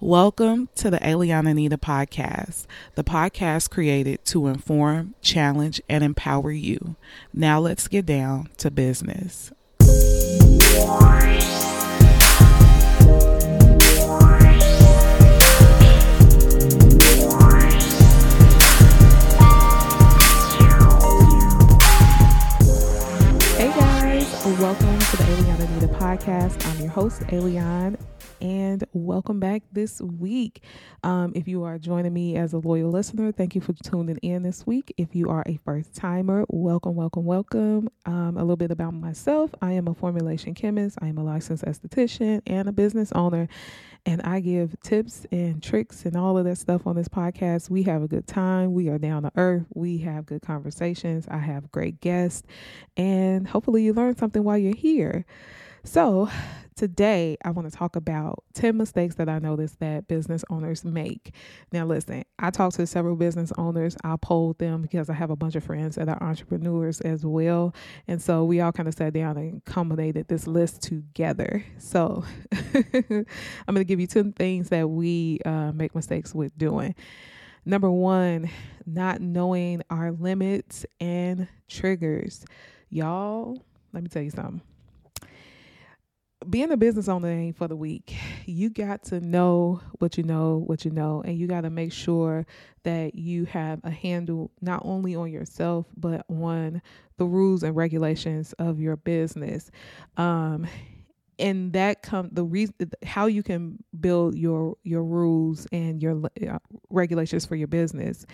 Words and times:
Welcome 0.00 0.68
to 0.76 0.90
the 0.90 0.98
Eliane 0.98 1.50
Anita 1.50 1.76
podcast, 1.76 2.66
the 2.94 3.02
podcast 3.02 3.68
created 3.68 4.24
to 4.26 4.46
inform, 4.46 5.16
challenge, 5.22 5.82
and 5.88 6.04
empower 6.04 6.52
you. 6.52 6.94
Now 7.34 7.58
let's 7.58 7.88
get 7.88 8.06
down 8.06 8.48
to 8.58 8.70
business. 8.70 9.50
Hey 23.56 23.66
guys, 23.74 24.46
welcome 24.60 24.98
to 25.00 25.16
the 25.16 25.24
Eliane 25.24 25.58
Anita 25.58 25.88
podcast. 25.88 26.64
I'm 26.68 26.78
your 26.78 26.90
host, 26.90 27.22
Eliane, 27.22 27.98
and 28.40 28.84
welcome 28.92 29.40
back 29.40 29.62
this 29.72 30.00
week. 30.00 30.62
Um, 31.02 31.32
if 31.34 31.48
you 31.48 31.64
are 31.64 31.78
joining 31.78 32.12
me 32.12 32.36
as 32.36 32.52
a 32.52 32.58
loyal 32.58 32.90
listener, 32.90 33.32
thank 33.32 33.54
you 33.54 33.60
for 33.60 33.72
tuning 33.72 34.18
in 34.18 34.42
this 34.42 34.66
week. 34.66 34.92
If 34.96 35.14
you 35.14 35.28
are 35.30 35.42
a 35.46 35.58
first 35.64 35.94
timer, 35.94 36.44
welcome, 36.48 36.94
welcome, 36.94 37.24
welcome. 37.24 37.88
Um, 38.06 38.36
a 38.36 38.40
little 38.40 38.56
bit 38.56 38.70
about 38.70 38.94
myself 38.94 39.50
I 39.60 39.72
am 39.72 39.88
a 39.88 39.94
formulation 39.94 40.54
chemist, 40.54 40.98
I 41.00 41.08
am 41.08 41.18
a 41.18 41.24
licensed 41.24 41.64
esthetician, 41.64 42.42
and 42.46 42.68
a 42.68 42.72
business 42.72 43.12
owner. 43.12 43.48
And 44.06 44.22
I 44.22 44.40
give 44.40 44.74
tips 44.82 45.26
and 45.32 45.62
tricks 45.62 46.06
and 46.06 46.16
all 46.16 46.38
of 46.38 46.44
that 46.44 46.56
stuff 46.56 46.86
on 46.86 46.96
this 46.96 47.08
podcast. 47.08 47.68
We 47.68 47.82
have 47.84 48.02
a 48.02 48.08
good 48.08 48.26
time. 48.26 48.72
We 48.72 48.88
are 48.88 48.98
down 48.98 49.24
to 49.24 49.32
earth. 49.36 49.66
We 49.74 49.98
have 49.98 50.24
good 50.26 50.42
conversations. 50.42 51.26
I 51.28 51.38
have 51.38 51.70
great 51.72 52.00
guests. 52.00 52.42
And 52.96 53.46
hopefully, 53.48 53.82
you 53.84 53.92
learn 53.92 54.16
something 54.16 54.44
while 54.44 54.56
you're 54.56 54.76
here. 54.76 55.26
So, 55.88 56.28
today 56.76 57.38
I 57.42 57.50
want 57.50 57.66
to 57.66 57.74
talk 57.74 57.96
about 57.96 58.44
10 58.52 58.76
mistakes 58.76 59.14
that 59.14 59.26
I 59.26 59.38
noticed 59.38 59.80
that 59.80 60.06
business 60.06 60.44
owners 60.50 60.84
make. 60.84 61.34
Now, 61.72 61.86
listen, 61.86 62.26
I 62.38 62.50
talked 62.50 62.76
to 62.76 62.86
several 62.86 63.16
business 63.16 63.54
owners. 63.56 63.96
I 64.04 64.16
polled 64.20 64.58
them 64.58 64.82
because 64.82 65.08
I 65.08 65.14
have 65.14 65.30
a 65.30 65.34
bunch 65.34 65.56
of 65.56 65.64
friends 65.64 65.96
that 65.96 66.06
are 66.06 66.22
entrepreneurs 66.22 67.00
as 67.00 67.24
well. 67.24 67.74
And 68.06 68.20
so 68.20 68.44
we 68.44 68.60
all 68.60 68.70
kind 68.70 68.86
of 68.86 68.96
sat 68.96 69.14
down 69.14 69.38
and 69.38 69.64
culminated 69.64 70.28
this 70.28 70.46
list 70.46 70.82
together. 70.82 71.64
So, 71.78 72.22
I'm 72.52 73.24
going 73.66 73.76
to 73.76 73.84
give 73.84 73.98
you 73.98 74.06
10 74.06 74.34
things 74.34 74.68
that 74.68 74.90
we 74.90 75.40
uh, 75.46 75.72
make 75.72 75.94
mistakes 75.94 76.34
with 76.34 76.56
doing. 76.58 76.96
Number 77.64 77.90
one, 77.90 78.50
not 78.84 79.22
knowing 79.22 79.80
our 79.88 80.12
limits 80.12 80.84
and 81.00 81.48
triggers. 81.66 82.44
Y'all, 82.90 83.62
let 83.94 84.02
me 84.02 84.10
tell 84.10 84.22
you 84.22 84.30
something 84.30 84.60
being 86.48 86.70
a 86.70 86.76
business 86.76 87.08
owner 87.08 87.28
ain't 87.28 87.56
for 87.56 87.68
the 87.68 87.76
weak. 87.76 88.14
You 88.46 88.70
got 88.70 89.02
to 89.04 89.20
know 89.20 89.80
what 89.98 90.16
you 90.16 90.22
know, 90.24 90.62
what 90.66 90.84
you 90.84 90.90
know, 90.90 91.22
and 91.24 91.36
you 91.36 91.46
got 91.46 91.62
to 91.62 91.70
make 91.70 91.92
sure 91.92 92.46
that 92.84 93.14
you 93.14 93.44
have 93.46 93.80
a 93.84 93.90
handle 93.90 94.50
not 94.60 94.82
only 94.84 95.14
on 95.14 95.30
yourself 95.30 95.86
but 95.96 96.24
on 96.30 96.80
the 97.18 97.26
rules 97.26 97.62
and 97.62 97.76
regulations 97.76 98.52
of 98.54 98.80
your 98.80 98.96
business. 98.96 99.70
Um, 100.16 100.66
and 101.38 101.72
that 101.72 102.02
come 102.02 102.28
the 102.32 102.44
reason 102.44 102.74
how 103.04 103.26
you 103.26 103.42
can 103.42 103.82
build 104.00 104.36
your 104.36 104.76
your 104.82 105.04
rules 105.04 105.66
and 105.72 106.02
your 106.02 106.20
uh, 106.48 106.58
regulations 106.90 107.46
for 107.46 107.56
your 107.56 107.68
business 107.68 108.26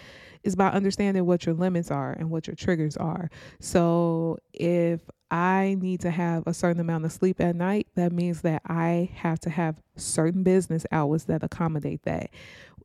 is 0.42 0.54
by 0.54 0.68
understanding 0.68 1.24
what 1.24 1.46
your 1.46 1.54
limits 1.54 1.90
are 1.90 2.12
and 2.12 2.30
what 2.30 2.46
your 2.46 2.54
triggers 2.54 2.96
are. 2.96 3.30
So 3.60 4.38
if 4.52 5.00
I 5.30 5.76
need 5.80 6.00
to 6.00 6.10
have 6.10 6.46
a 6.46 6.54
certain 6.54 6.80
amount 6.80 7.06
of 7.06 7.12
sleep 7.12 7.40
at 7.40 7.56
night, 7.56 7.88
that 7.96 8.12
means 8.12 8.42
that 8.42 8.62
I 8.66 9.10
have 9.14 9.40
to 9.40 9.50
have 9.50 9.76
certain 9.96 10.42
business 10.42 10.86
hours 10.92 11.24
that 11.24 11.42
accommodate 11.42 12.02
that. 12.02 12.30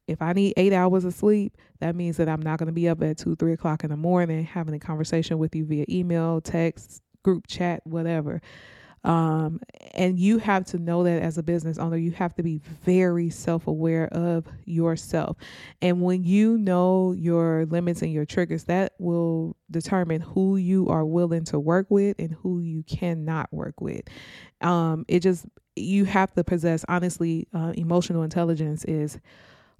If 0.08 0.22
I 0.22 0.34
need 0.34 0.53
eight 0.58 0.73
hours 0.73 1.03
of 1.03 1.14
sleep, 1.14 1.58
that 1.80 1.95
means 1.95 2.17
that 2.17 2.28
I'm 2.28 2.42
not 2.42 2.58
going 2.58 2.67
to 2.67 2.73
be 2.73 2.90
up 2.90 3.03
at 3.03 3.17
two, 3.17 3.36
three 3.36 3.53
o'clock 3.53 3.84
in 3.84 3.92
the 3.92 3.97
morning 3.97 4.44
having 4.45 4.73
a 4.73 4.80
conversation 4.80 5.38
with 5.38 5.56
you 5.56 5.66
via 5.66 5.86
email, 5.88 6.41
text, 6.41 7.03
group 7.24 7.46
chat, 7.46 7.86
whatever. 7.86 8.41
Um, 9.04 9.62
and 9.94 10.20
you 10.20 10.40
have 10.40 10.66
to 10.68 10.78
know 10.78 11.04
that 11.04 11.22
as 11.22 11.38
a 11.38 11.44
business 11.44 11.78
owner, 11.78 11.98
you 11.98 12.12
have 12.12 12.36
to 12.36 12.44
be 12.44 12.62
very 12.84 13.30
self 13.30 13.68
aware 13.68 14.08
of 14.08 14.46
yourself. 14.66 15.38
And 15.82 16.02
when 16.02 16.24
you 16.24 16.58
know 16.58 17.14
your 17.14 17.66
limits 17.66 18.02
and 18.02 18.12
your 18.12 18.26
triggers, 18.26 18.66
that 18.66 18.94
will 19.00 19.56
determine 19.72 20.22
who 20.22 20.58
you 20.58 20.90
are 20.90 21.06
willing 21.06 21.46
to 21.46 21.60
work 21.60 21.88
with 21.90 22.16
and 22.20 22.32
who 22.32 22.60
you 22.60 22.84
cannot 22.84 23.52
work 23.54 23.80
with. 23.80 24.02
Um, 24.62 25.06
it 25.08 25.22
just, 25.22 25.46
you 25.76 26.06
have 26.06 26.34
to 26.34 26.44
possess, 26.44 26.84
honestly, 26.90 27.48
uh, 27.54 27.74
emotional 27.76 28.24
intelligence 28.24 28.84
is 28.86 29.18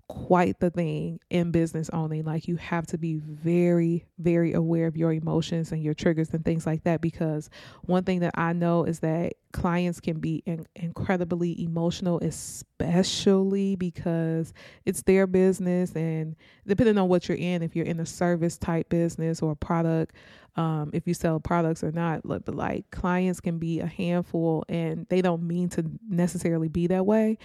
quite 0.10 0.60
the 0.60 0.72
thing 0.72 1.20
in 1.30 1.52
business 1.52 1.90
owning. 1.94 2.26
Like 2.26 2.48
you 2.48 2.58
have 2.58 2.88
to 2.88 2.98
be 2.98 3.18
very, 3.18 4.08
very 4.18 4.54
aware 4.54 4.88
of 4.88 4.98
your 4.98 5.14
emotions 5.14 5.72
and 5.72 5.84
your 5.84 5.94
triggers 5.94 6.32
and 6.32 6.44
things 6.44 6.66
like 6.66 6.84
that. 6.84 7.00
Because 7.00 7.50
one 7.84 8.04
thing 8.04 8.20
that 8.22 8.34
I 8.36 8.54
know 8.54 8.84
is 8.84 9.00
that 9.00 9.34
clients 9.54 10.00
can 10.00 10.20
be 10.20 10.42
in- 10.48 10.66
incredibly 10.76 11.62
emotional, 11.64 12.20
especially 12.22 13.76
because 13.76 14.52
it's 14.84 15.04
their 15.04 15.28
business. 15.28 15.96
And 15.96 16.36
depending 16.66 16.98
on 16.98 17.08
what 17.08 17.30
you're 17.30 17.38
in, 17.38 17.62
if 17.62 17.76
you're 17.76 17.86
in 17.86 18.00
a 18.00 18.06
service 18.06 18.58
type 18.58 18.90
business 18.90 19.44
or 19.44 19.52
a 19.52 19.56
product, 19.56 20.16
um, 20.56 20.90
if 20.92 21.08
you 21.08 21.14
sell 21.14 21.40
products 21.40 21.84
or 21.84 21.92
not, 21.92 22.22
but 22.26 22.48
like 22.54 22.90
clients 22.90 23.40
can 23.40 23.60
be 23.60 23.80
a 23.80 23.86
handful 23.86 24.66
and 24.68 25.06
they 25.10 25.22
don't 25.22 25.44
mean 25.44 25.70
to 25.70 25.86
necessarily 26.10 26.68
be 26.68 26.88
that 26.88 27.06
way 27.06 27.38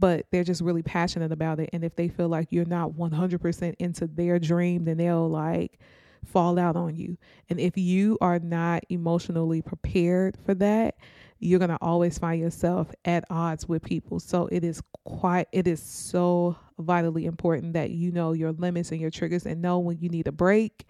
but 0.00 0.26
they're 0.30 0.44
just 0.44 0.60
really 0.60 0.82
passionate 0.82 1.32
about 1.32 1.60
it. 1.60 1.70
And 1.72 1.84
if 1.84 1.96
they 1.96 2.08
feel 2.08 2.28
like 2.28 2.48
you're 2.50 2.64
not 2.64 2.92
100% 2.92 3.74
into 3.78 4.06
their 4.06 4.38
dream, 4.38 4.84
then 4.84 4.96
they'll 4.96 5.28
like 5.28 5.78
fall 6.24 6.58
out 6.58 6.76
on 6.76 6.96
you. 6.96 7.16
And 7.48 7.58
if 7.60 7.76
you 7.76 8.18
are 8.20 8.38
not 8.38 8.84
emotionally 8.88 9.62
prepared 9.62 10.36
for 10.44 10.54
that, 10.54 10.96
you're 11.40 11.60
going 11.60 11.70
to 11.70 11.78
always 11.80 12.18
find 12.18 12.40
yourself 12.40 12.92
at 13.04 13.24
odds 13.30 13.68
with 13.68 13.82
people. 13.82 14.18
So 14.18 14.48
it 14.50 14.64
is 14.64 14.82
quite, 15.04 15.46
it 15.52 15.68
is 15.68 15.80
so 15.80 16.56
vitally 16.78 17.26
important 17.26 17.72
that 17.74 17.90
you 17.90 18.10
know 18.12 18.32
your 18.32 18.52
limits 18.52 18.92
and 18.92 19.00
your 19.00 19.10
triggers 19.10 19.46
and 19.46 19.62
know 19.62 19.78
when 19.78 19.98
you 19.98 20.08
need 20.08 20.26
a 20.26 20.32
break 20.32 20.86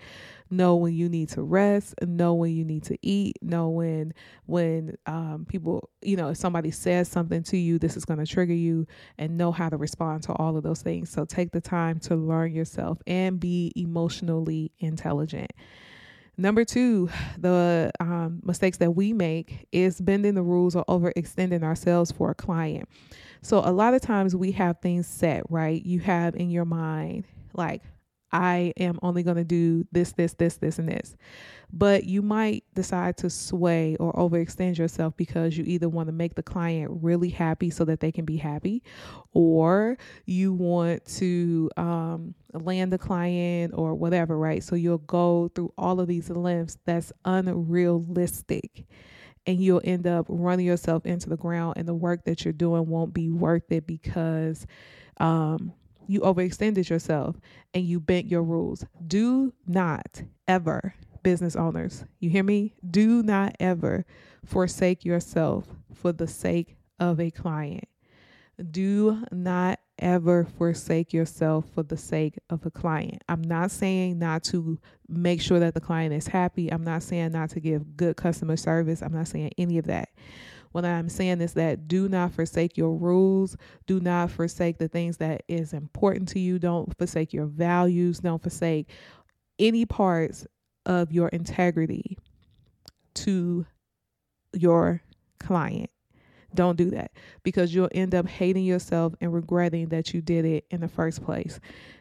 know 0.51 0.77
when 0.77 0.95
you 0.95 1.09
need 1.09 1.29
to 1.31 1.43
rest, 1.43 1.95
know 2.03 2.35
when 2.35 2.55
you 2.55 2.65
need 2.65 2.85
to 2.85 2.99
eat, 3.03 3.37
know 3.43 3.69
when 3.69 4.15
when 4.47 4.97
um, 5.07 5.47
people, 5.49 5.91
you 6.03 6.17
know, 6.17 6.29
if 6.29 6.37
somebody 6.37 6.71
says 6.71 7.09
something 7.09 7.43
to 7.45 7.57
you, 7.57 7.79
this 7.79 7.97
is 7.97 8.05
going 8.05 8.19
to 8.19 8.27
trigger 8.27 8.55
you, 8.55 8.87
and 9.19 9.37
know 9.37 9.53
how 9.53 9.69
to 9.69 9.77
respond 9.77 10.23
to 10.25 10.33
all 10.35 10.57
of 10.57 10.63
those 10.63 10.83
things. 10.83 11.11
So 11.11 11.25
take 11.25 11.53
the 11.53 11.61
time 11.61 11.99
to 12.01 12.17
learn 12.17 12.55
yourself 12.55 12.99
and 13.07 13.39
be 13.39 13.73
emotionally 13.77 14.73
intelligent. 14.79 15.53
Number 16.41 16.65
two, 16.65 17.11
the 17.37 17.91
um, 17.99 18.41
mistakes 18.45 18.79
that 18.79 18.93
we 18.93 19.13
make 19.13 19.67
is 19.73 20.01
bending 20.01 20.35
the 20.35 20.43
rules 20.43 20.77
or 20.77 20.85
overextending 20.85 21.65
ourselves 21.65 22.13
for 22.13 22.31
a 22.31 22.35
client. 22.35 22.89
So, 23.43 23.59
a 23.59 23.73
lot 23.73 23.95
of 23.95 24.03
times 24.03 24.37
we 24.37 24.53
have 24.53 24.79
things 24.81 25.09
set, 25.09 25.43
right? 25.51 25.85
You 25.85 25.99
have 26.01 26.37
in 26.37 26.51
your 26.51 26.65
mind, 26.65 27.25
like, 27.55 27.83
I 28.33 28.73
am 28.77 28.99
only 29.03 29.23
going 29.23 29.37
to 29.37 29.45
do 29.45 29.87
this, 29.93 30.13
this, 30.13 30.35
this, 30.35 30.57
this, 30.57 30.79
and 30.79 30.89
this. 30.89 31.17
But 31.73 32.05
you 32.05 32.23
might 32.23 32.65
decide 32.75 33.17
to 33.19 33.31
sway 33.31 33.97
or 34.01 34.13
overextend 34.15 34.79
yourself 34.79 35.17
because 35.17 35.57
you 35.57 35.65
either 35.67 35.89
want 35.89 36.09
to 36.09 36.13
make 36.13 36.35
the 36.35 36.43
client 36.43 36.91
really 37.03 37.29
happy 37.29 37.71
so 37.71 37.85
that 37.85 38.01
they 38.01 38.13
can 38.13 38.25
be 38.25 38.37
happy, 38.37 38.83
or 39.33 39.99
you 40.25 40.53
want 40.53 41.05
to 41.17 41.71
um, 41.77 42.35
land 42.53 42.93
the 42.93 42.99
client 42.99 43.75
or 43.77 43.95
whatever, 43.95 44.37
right? 44.37 44.63
So 44.63 44.77
you'll 44.77 44.99
go 44.99 45.51
through 45.55 45.73
all 45.77 46.01
of 46.01 46.09
these 46.09 46.31
lengths 46.31 46.79
that's 46.85 47.13
unrealistic 47.25 48.87
and 49.47 49.61
you'll 49.61 49.81
end 49.83 50.07
up 50.07 50.27
running 50.29 50.67
yourself 50.67 51.07
into 51.07 51.31
the 51.31 51.37
ground 51.37 51.75
and 51.79 51.89
the 51.89 51.95
work 51.95 52.25
that 52.27 52.45
you're 52.45 52.53
doing 52.53 52.87
won't 52.87 53.15
be 53.15 53.31
worth 53.31 53.73
it 53.73 53.87
because 53.87 54.67
um, 55.19 55.73
you 56.09 56.21
overextended 56.21 56.89
yourself 56.89 57.37
and 57.75 57.85
you 57.85 58.01
bent 58.01 58.27
your 58.27 58.43
rules. 58.43 58.85
Do 59.07 59.53
not 59.67 60.23
ever, 60.49 60.95
business 61.23 61.55
owners, 61.55 62.05
you 62.19 62.31
hear 62.31 62.43
me? 62.43 62.75
Do 62.91 63.23
not 63.23 63.55
ever 63.61 64.05
forsake 64.45 65.05
yourself 65.05 65.67
for 65.95 66.13
the 66.13 66.27
sake 66.27 66.77
of 66.99 67.21
a 67.21 67.31
client. 67.31 67.85
Do 68.71 69.25
not 69.31 69.79
ever 69.99 70.45
forsake 70.45 71.13
yourself 71.13 71.67
for 71.75 71.83
the 71.83 71.97
sake 71.97 72.39
of 72.51 72.65
a 72.65 72.71
client. 72.71 73.23
I'm 73.29 73.43
not 73.43 73.71
saying 73.71 74.19
not 74.19 74.45
to 74.45 74.79
make 75.09 75.41
sure 75.41 75.61
that 75.61 75.75
the 75.75 75.81
client 75.81 76.15
is 76.15 76.27
happy. 76.27 76.73
I'm 76.73 76.85
not 76.85 77.03
saying 77.03 77.33
not 77.33 77.51
to 77.51 77.61
give 77.61 77.97
good 77.97 78.17
customer 78.17 78.57
service. 78.57 79.03
I'm 79.03 79.13
not 79.13 79.29
saying 79.29 79.53
any 79.59 79.79
of 79.79 79.87
that. 79.87 80.09
What 80.79 80.85
I'm 80.85 81.09
saying 81.09 81.41
is 81.41 81.55
that 81.55 81.89
do 81.89 82.09
not 82.09 82.31
forsake 82.31 82.77
your 82.77 82.95
rules. 82.95 83.57
Do 83.89 83.99
not 83.99 84.31
forsake 84.31 84.79
the 84.79 84.87
things 84.87 85.17
that 85.17 85.43
is 85.49 85.73
important 85.73 86.29
to 86.29 86.39
you. 86.39 86.61
Don't 86.61 86.97
forsake 86.97 87.33
your 87.33 87.47
values. 87.47 88.21
Don't 88.21 88.41
forsake 88.41 88.89
any 89.59 89.87
parts 89.87 90.47
of 90.87 91.11
your 91.11 91.31
integrity 91.31 92.17
to 93.15 93.67
your 94.53 95.03
client. 95.41 95.91
Don't 96.55 96.77
do 96.77 96.91
that 96.91 97.13
because 97.43 97.75
you'll 97.75 97.91
end 97.93 98.15
up 98.15 98.27
hating 98.27 98.65
yourself 98.65 99.15
and 99.21 99.33
regretting 99.33 99.89
that 99.89 100.15
you 100.15 100.23
did 100.23 100.45
it 100.45 100.65
in 100.71 100.81
the 100.81 100.89
first 100.89 101.23
place. 101.23 101.61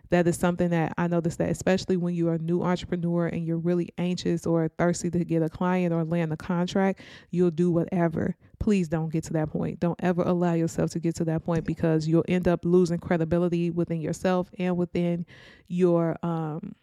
That 0.10 0.26
is 0.26 0.38
something 0.38 0.70
that 0.70 0.94
I 0.98 1.08
notice 1.08 1.36
that 1.36 1.50
especially 1.50 1.98
when 1.98 2.16
you're 2.16 2.36
a 2.36 2.40
new 2.40 2.64
entrepreneur 2.64 3.28
and 3.28 3.46
you're 3.46 3.58
really 3.58 3.90
anxious 3.98 4.46
or 4.46 4.70
thirsty 4.70 5.12
to 5.12 5.26
get 5.26 5.44
a 5.44 5.50
client 5.50 5.94
or 5.94 6.06
land 6.06 6.32
a 6.32 6.38
contract, 6.38 7.02
you'll 7.30 7.52
do 7.52 7.72
whatever. 7.72 8.38
Please 8.60 8.88
don't 8.88 9.12
get 9.12 9.26
to 9.26 9.34
that 9.34 9.50
point. 9.52 9.82
Don't 9.82 10.00
ever 10.02 10.22
allow 10.22 10.54
yourself 10.54 10.92
to 10.92 11.00
get 11.00 11.16
to 11.16 11.26
that 11.26 11.44
point 11.44 11.66
because 11.66 12.08
you'll 12.08 12.26
end 12.30 12.48
up 12.48 12.64
losing 12.64 13.00
credibility 13.00 13.70
within 13.70 14.00
yourself 14.00 14.50
and 14.58 14.78
within 14.78 15.26
your 15.68 16.16
um 16.24 16.74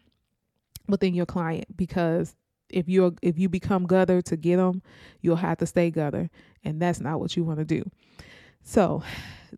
within 0.87 1.15
your 1.15 1.25
client 1.25 1.75
because 1.75 2.35
if 2.75 2.89
you're 2.89 3.13
if 3.21 3.39
you 3.39 3.49
become 3.49 3.87
gutter 3.87 4.21
to 4.21 4.35
get 4.35 4.57
them, 4.57 4.83
you'll 5.21 5.37
have 5.37 5.57
to 5.59 5.65
stay 5.65 5.89
gutter, 5.89 6.29
and 6.63 6.79
that's 6.81 6.99
not 6.99 7.19
what 7.19 7.35
you 7.35 7.43
want 7.43 7.59
to 7.59 7.65
do. 7.65 7.89
So, 8.63 9.01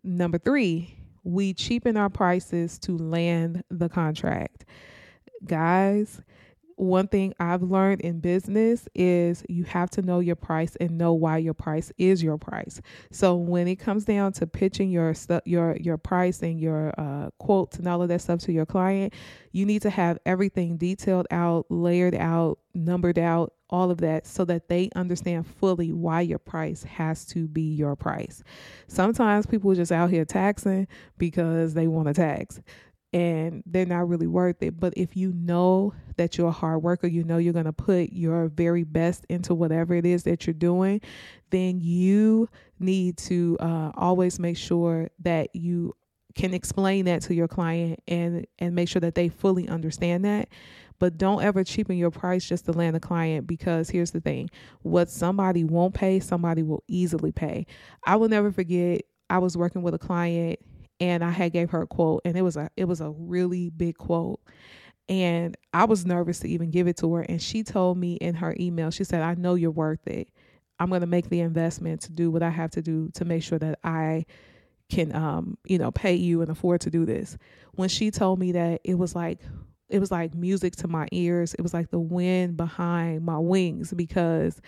number 0.02 0.38
three, 0.38 0.94
we 1.24 1.52
cheapen 1.52 1.96
our 1.96 2.08
prices 2.08 2.78
to 2.80 2.96
land 2.96 3.64
the 3.70 3.88
contract, 3.88 4.64
guys 5.44 6.22
one 6.78 7.08
thing 7.08 7.34
I've 7.40 7.62
learned 7.62 8.00
in 8.02 8.20
business 8.20 8.88
is 8.94 9.42
you 9.48 9.64
have 9.64 9.90
to 9.90 10.02
know 10.02 10.20
your 10.20 10.36
price 10.36 10.76
and 10.76 10.96
know 10.96 11.12
why 11.12 11.38
your 11.38 11.54
price 11.54 11.92
is 11.98 12.22
your 12.22 12.38
price. 12.38 12.80
So 13.10 13.34
when 13.36 13.66
it 13.66 13.76
comes 13.76 14.04
down 14.04 14.32
to 14.34 14.46
pitching 14.46 14.90
your 14.90 15.12
stuff, 15.14 15.42
your 15.44 15.76
your 15.76 15.98
price 15.98 16.42
and 16.42 16.60
your 16.60 16.94
uh, 16.98 17.30
quotes 17.38 17.78
and 17.78 17.88
all 17.88 18.02
of 18.02 18.08
that 18.08 18.20
stuff 18.20 18.40
to 18.40 18.52
your 18.52 18.66
client, 18.66 19.12
you 19.52 19.66
need 19.66 19.82
to 19.82 19.90
have 19.90 20.18
everything 20.24 20.76
detailed 20.76 21.26
out, 21.30 21.66
layered 21.68 22.14
out, 22.14 22.58
numbered 22.74 23.18
out, 23.18 23.52
all 23.70 23.90
of 23.90 23.98
that 23.98 24.26
so 24.26 24.44
that 24.44 24.68
they 24.68 24.90
understand 24.96 25.46
fully 25.46 25.92
why 25.92 26.20
your 26.20 26.38
price 26.38 26.82
has 26.84 27.24
to 27.26 27.46
be 27.46 27.74
your 27.74 27.96
price. 27.96 28.42
Sometimes 28.86 29.46
people 29.46 29.70
are 29.70 29.74
just 29.74 29.92
out 29.92 30.10
here 30.10 30.24
taxing 30.24 30.86
because 31.18 31.74
they 31.74 31.86
want 31.86 32.08
to 32.08 32.14
tax 32.14 32.60
and 33.12 33.62
they're 33.66 33.86
not 33.86 34.08
really 34.08 34.26
worth 34.26 34.62
it. 34.62 34.78
But 34.78 34.94
if 34.96 35.16
you 35.16 35.32
know 35.32 35.94
that 36.16 36.36
you're 36.36 36.48
a 36.48 36.52
hard 36.52 36.82
worker, 36.82 37.06
you 37.06 37.24
know 37.24 37.38
you're 37.38 37.52
going 37.52 37.64
to 37.64 37.72
put 37.72 38.12
your 38.12 38.48
very 38.48 38.84
best 38.84 39.24
into 39.28 39.54
whatever 39.54 39.94
it 39.94 40.04
is 40.04 40.24
that 40.24 40.46
you're 40.46 40.54
doing, 40.54 41.00
then 41.50 41.80
you 41.80 42.48
need 42.78 43.16
to 43.18 43.56
uh, 43.60 43.92
always 43.96 44.38
make 44.38 44.56
sure 44.56 45.08
that 45.20 45.54
you 45.54 45.94
can 46.34 46.54
explain 46.54 47.06
that 47.06 47.22
to 47.22 47.34
your 47.34 47.48
client 47.48 48.00
and 48.06 48.46
and 48.58 48.74
make 48.74 48.88
sure 48.88 49.00
that 49.00 49.14
they 49.14 49.28
fully 49.28 49.66
understand 49.68 50.24
that 50.24 50.48
but 51.00 51.16
don't 51.16 51.42
ever 51.42 51.64
cheapen 51.64 51.96
your 51.96 52.10
price 52.10 52.44
just 52.46 52.64
to 52.64 52.72
land 52.72 52.94
a 52.94 53.00
client 53.00 53.46
because 53.46 53.90
here's 53.90 54.12
the 54.12 54.20
thing 54.20 54.48
what 54.82 55.10
somebody 55.10 55.64
won't 55.64 55.94
pay 55.94 56.20
somebody 56.20 56.62
will 56.62 56.84
easily 56.86 57.32
pay 57.32 57.66
i 58.06 58.14
will 58.14 58.28
never 58.28 58.52
forget 58.52 59.00
i 59.30 59.38
was 59.38 59.56
working 59.56 59.82
with 59.82 59.94
a 59.94 59.98
client 59.98 60.60
and 61.00 61.24
I 61.24 61.30
had 61.30 61.52
gave 61.52 61.70
her 61.70 61.82
a 61.82 61.86
quote 61.86 62.22
and 62.24 62.36
it 62.36 62.42
was 62.42 62.56
a 62.56 62.70
it 62.76 62.84
was 62.86 63.00
a 63.00 63.10
really 63.10 63.70
big 63.70 63.96
quote. 63.96 64.40
And 65.08 65.56
I 65.72 65.84
was 65.84 66.04
nervous 66.04 66.40
to 66.40 66.48
even 66.48 66.70
give 66.70 66.86
it 66.86 66.98
to 66.98 67.14
her 67.14 67.22
and 67.22 67.40
she 67.40 67.62
told 67.62 67.98
me 67.98 68.14
in 68.14 68.34
her 68.34 68.54
email, 68.60 68.90
she 68.90 69.04
said, 69.04 69.22
"I 69.22 69.34
know 69.34 69.54
you're 69.54 69.70
worth 69.70 70.06
it. 70.06 70.28
I'm 70.78 70.90
going 70.90 71.00
to 71.00 71.06
make 71.06 71.28
the 71.28 71.40
investment 71.40 72.02
to 72.02 72.12
do 72.12 72.30
what 72.30 72.42
I 72.42 72.50
have 72.50 72.70
to 72.72 72.82
do 72.82 73.10
to 73.14 73.24
make 73.24 73.42
sure 73.42 73.58
that 73.58 73.78
I 73.84 74.26
can 74.90 75.14
um, 75.14 75.58
you 75.66 75.78
know, 75.78 75.90
pay 75.90 76.14
you 76.14 76.42
and 76.42 76.50
afford 76.50 76.82
to 76.82 76.90
do 76.90 77.06
this." 77.06 77.38
When 77.74 77.88
she 77.88 78.10
told 78.10 78.38
me 78.38 78.52
that, 78.52 78.80
it 78.84 78.96
was 78.96 79.14
like 79.14 79.40
it 79.88 80.00
was 80.00 80.10
like 80.10 80.34
music 80.34 80.76
to 80.76 80.88
my 80.88 81.08
ears. 81.12 81.54
It 81.54 81.62
was 81.62 81.74
like 81.74 81.90
the 81.90 82.00
wind 82.00 82.56
behind 82.56 83.24
my 83.24 83.38
wings 83.38 83.92
because 83.94 84.60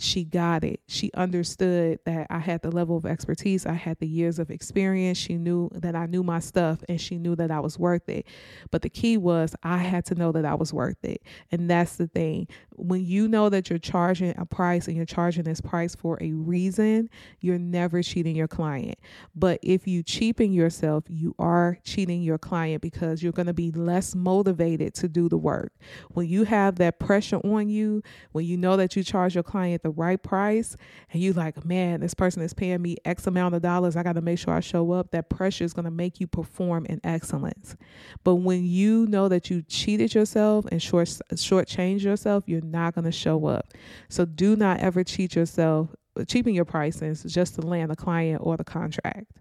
she 0.00 0.24
got 0.24 0.64
it. 0.64 0.80
She 0.88 1.10
understood 1.12 1.98
that 2.06 2.26
I 2.30 2.38
had 2.38 2.62
the 2.62 2.70
level 2.70 2.96
of 2.96 3.04
expertise, 3.04 3.66
I 3.66 3.74
had 3.74 3.98
the 3.98 4.06
years 4.06 4.38
of 4.38 4.50
experience. 4.50 5.18
She 5.18 5.36
knew 5.36 5.68
that 5.74 5.94
I 5.94 6.06
knew 6.06 6.22
my 6.22 6.38
stuff 6.38 6.82
and 6.88 6.98
she 6.98 7.18
knew 7.18 7.36
that 7.36 7.50
I 7.50 7.60
was 7.60 7.78
worth 7.78 8.08
it. 8.08 8.26
But 8.70 8.80
the 8.80 8.88
key 8.88 9.18
was 9.18 9.54
I 9.62 9.76
had 9.76 10.06
to 10.06 10.14
know 10.14 10.32
that 10.32 10.46
I 10.46 10.54
was 10.54 10.72
worth 10.72 11.04
it. 11.04 11.22
And 11.52 11.68
that's 11.68 11.96
the 11.96 12.06
thing. 12.06 12.48
When 12.76 13.04
you 13.04 13.28
know 13.28 13.50
that 13.50 13.68
you're 13.68 13.78
charging 13.78 14.32
a 14.38 14.46
price 14.46 14.88
and 14.88 14.96
you're 14.96 15.04
charging 15.04 15.44
this 15.44 15.60
price 15.60 15.94
for 15.94 16.16
a 16.22 16.32
reason, 16.32 17.10
you're 17.40 17.58
never 17.58 18.02
cheating 18.02 18.34
your 18.34 18.48
client. 18.48 18.98
But 19.34 19.60
if 19.62 19.86
you 19.86 20.02
cheapen 20.02 20.54
yourself, 20.54 21.04
you 21.08 21.34
are 21.38 21.76
cheating 21.84 22.22
your 22.22 22.38
client 22.38 22.80
because 22.80 23.22
you're 23.22 23.32
going 23.32 23.46
to 23.46 23.52
be 23.52 23.70
less 23.70 24.14
motivated 24.14 24.94
to 24.94 25.08
do 25.08 25.28
the 25.28 25.36
work. 25.36 25.72
When 26.12 26.26
you 26.26 26.44
have 26.44 26.76
that 26.76 26.98
pressure 26.98 27.36
on 27.36 27.68
you, 27.68 28.02
when 28.32 28.46
you 28.46 28.56
know 28.56 28.78
that 28.78 28.96
you 28.96 29.02
charge 29.02 29.34
your 29.34 29.44
client 29.44 29.82
the 29.82 29.89
the 29.90 30.00
right 30.00 30.22
price 30.22 30.76
and 31.12 31.22
you 31.22 31.32
like, 31.32 31.64
man, 31.64 32.00
this 32.00 32.14
person 32.14 32.42
is 32.42 32.54
paying 32.54 32.80
me 32.80 32.96
X 33.04 33.26
amount 33.26 33.54
of 33.54 33.62
dollars, 33.62 33.96
I 33.96 34.02
got 34.02 34.14
to 34.14 34.20
make 34.20 34.38
sure 34.38 34.54
I 34.54 34.60
show 34.60 34.92
up, 34.92 35.10
that 35.10 35.28
pressure 35.28 35.64
is 35.64 35.72
going 35.72 35.84
to 35.84 35.90
make 35.90 36.20
you 36.20 36.26
perform 36.26 36.86
in 36.86 37.00
excellence. 37.04 37.76
But 38.24 38.36
when 38.36 38.64
you 38.64 39.06
know 39.06 39.28
that 39.28 39.50
you 39.50 39.62
cheated 39.62 40.14
yourself 40.14 40.66
and 40.70 40.82
short 40.82 41.08
shortchanged 41.34 42.02
yourself, 42.02 42.44
you're 42.46 42.60
not 42.60 42.94
going 42.94 43.04
to 43.04 43.12
show 43.12 43.46
up. 43.46 43.72
So 44.08 44.24
do 44.24 44.56
not 44.56 44.80
ever 44.80 45.04
cheat 45.04 45.34
yourself, 45.34 45.88
cheaping 46.26 46.54
your 46.54 46.64
prices 46.64 47.22
just 47.24 47.54
to 47.56 47.62
land 47.62 47.90
the 47.90 47.96
client 47.96 48.40
or 48.44 48.56
the 48.56 48.64
contract. 48.64 49.32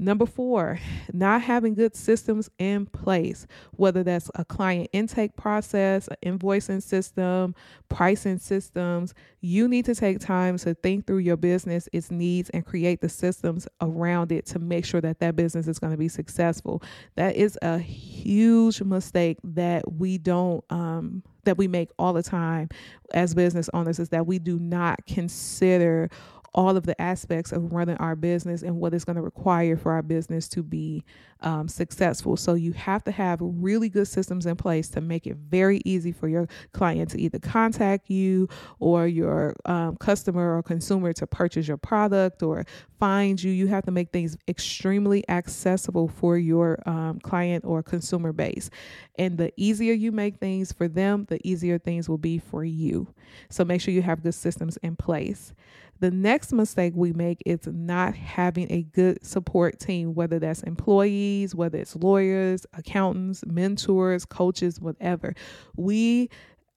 Number 0.00 0.26
four, 0.26 0.78
not 1.12 1.42
having 1.42 1.74
good 1.74 1.96
systems 1.96 2.48
in 2.58 2.86
place, 2.86 3.46
whether 3.72 4.04
that's 4.04 4.30
a 4.36 4.44
client 4.44 4.88
intake 4.92 5.34
process, 5.36 6.08
an 6.08 6.38
invoicing 6.38 6.82
system, 6.82 7.54
pricing 7.88 8.38
systems. 8.38 9.12
You 9.40 9.66
need 9.66 9.84
to 9.86 9.96
take 9.96 10.20
time 10.20 10.56
to 10.58 10.74
think 10.74 11.06
through 11.06 11.18
your 11.18 11.36
business, 11.36 11.88
its 11.92 12.12
needs, 12.12 12.48
and 12.50 12.64
create 12.64 13.00
the 13.00 13.08
systems 13.08 13.66
around 13.80 14.30
it 14.30 14.46
to 14.46 14.60
make 14.60 14.84
sure 14.84 15.00
that 15.00 15.18
that 15.18 15.34
business 15.34 15.66
is 15.66 15.80
going 15.80 15.92
to 15.92 15.98
be 15.98 16.08
successful. 16.08 16.80
That 17.16 17.34
is 17.34 17.58
a 17.60 17.78
huge 17.78 18.80
mistake 18.82 19.38
that 19.42 19.92
we 19.92 20.18
don't, 20.18 20.64
um, 20.70 21.24
that 21.44 21.56
we 21.58 21.66
make 21.66 21.90
all 21.98 22.12
the 22.12 22.22
time 22.22 22.68
as 23.14 23.34
business 23.34 23.70
owners 23.72 23.98
is 23.98 24.10
that 24.10 24.26
we 24.26 24.38
do 24.38 24.58
not 24.58 25.04
consider 25.06 26.10
all 26.54 26.76
of 26.76 26.86
the 26.86 27.00
aspects 27.00 27.52
of 27.52 27.72
running 27.72 27.96
our 27.98 28.16
business 28.16 28.62
and 28.62 28.76
what 28.76 28.94
it's 28.94 29.04
going 29.04 29.16
to 29.16 29.22
require 29.22 29.76
for 29.76 29.92
our 29.92 30.02
business 30.02 30.48
to 30.48 30.62
be 30.62 31.04
um, 31.40 31.68
successful. 31.68 32.36
So 32.36 32.54
you 32.54 32.72
have 32.72 33.04
to 33.04 33.12
have 33.12 33.38
really 33.40 33.88
good 33.88 34.08
systems 34.08 34.46
in 34.46 34.56
place 34.56 34.88
to 34.90 35.00
make 35.00 35.26
it 35.26 35.36
very 35.36 35.80
easy 35.84 36.10
for 36.10 36.28
your 36.28 36.48
client 36.72 37.10
to 37.10 37.20
either 37.20 37.38
contact 37.38 38.10
you 38.10 38.48
or 38.80 39.06
your 39.06 39.54
um, 39.64 39.96
customer 39.96 40.56
or 40.56 40.62
consumer 40.62 41.12
to 41.12 41.26
purchase 41.26 41.68
your 41.68 41.76
product 41.76 42.42
or 42.42 42.64
find 42.98 43.40
you. 43.40 43.52
You 43.52 43.68
have 43.68 43.84
to 43.84 43.92
make 43.92 44.10
things 44.10 44.36
extremely 44.48 45.28
accessible 45.28 46.08
for 46.08 46.36
your 46.38 46.78
um, 46.88 47.20
client 47.20 47.64
or 47.64 47.82
consumer 47.82 48.32
base. 48.32 48.70
And 49.16 49.38
the 49.38 49.52
easier 49.56 49.92
you 49.92 50.10
make 50.10 50.38
things 50.38 50.72
for 50.72 50.88
them, 50.88 51.26
the 51.28 51.40
easier 51.48 51.78
things 51.78 52.08
will 52.08 52.18
be 52.18 52.38
for 52.38 52.64
you. 52.64 53.06
So 53.50 53.64
make 53.64 53.80
sure 53.80 53.94
you 53.94 54.02
have 54.02 54.22
good 54.22 54.34
systems 54.34 54.76
in 54.78 54.96
place. 54.96 55.52
The 56.00 56.10
next 56.10 56.52
mistake 56.52 56.92
we 56.94 57.12
make 57.12 57.42
is 57.44 57.66
not 57.66 58.14
having 58.14 58.70
a 58.70 58.82
good 58.82 59.24
support 59.26 59.80
team, 59.80 60.14
whether 60.14 60.38
that's 60.38 60.62
employees, 60.62 61.54
whether 61.54 61.78
it's 61.78 61.96
lawyers, 61.96 62.66
accountants, 62.72 63.44
mentors, 63.46 64.24
coaches, 64.24 64.80
whatever. 64.80 65.34
We 65.76 66.30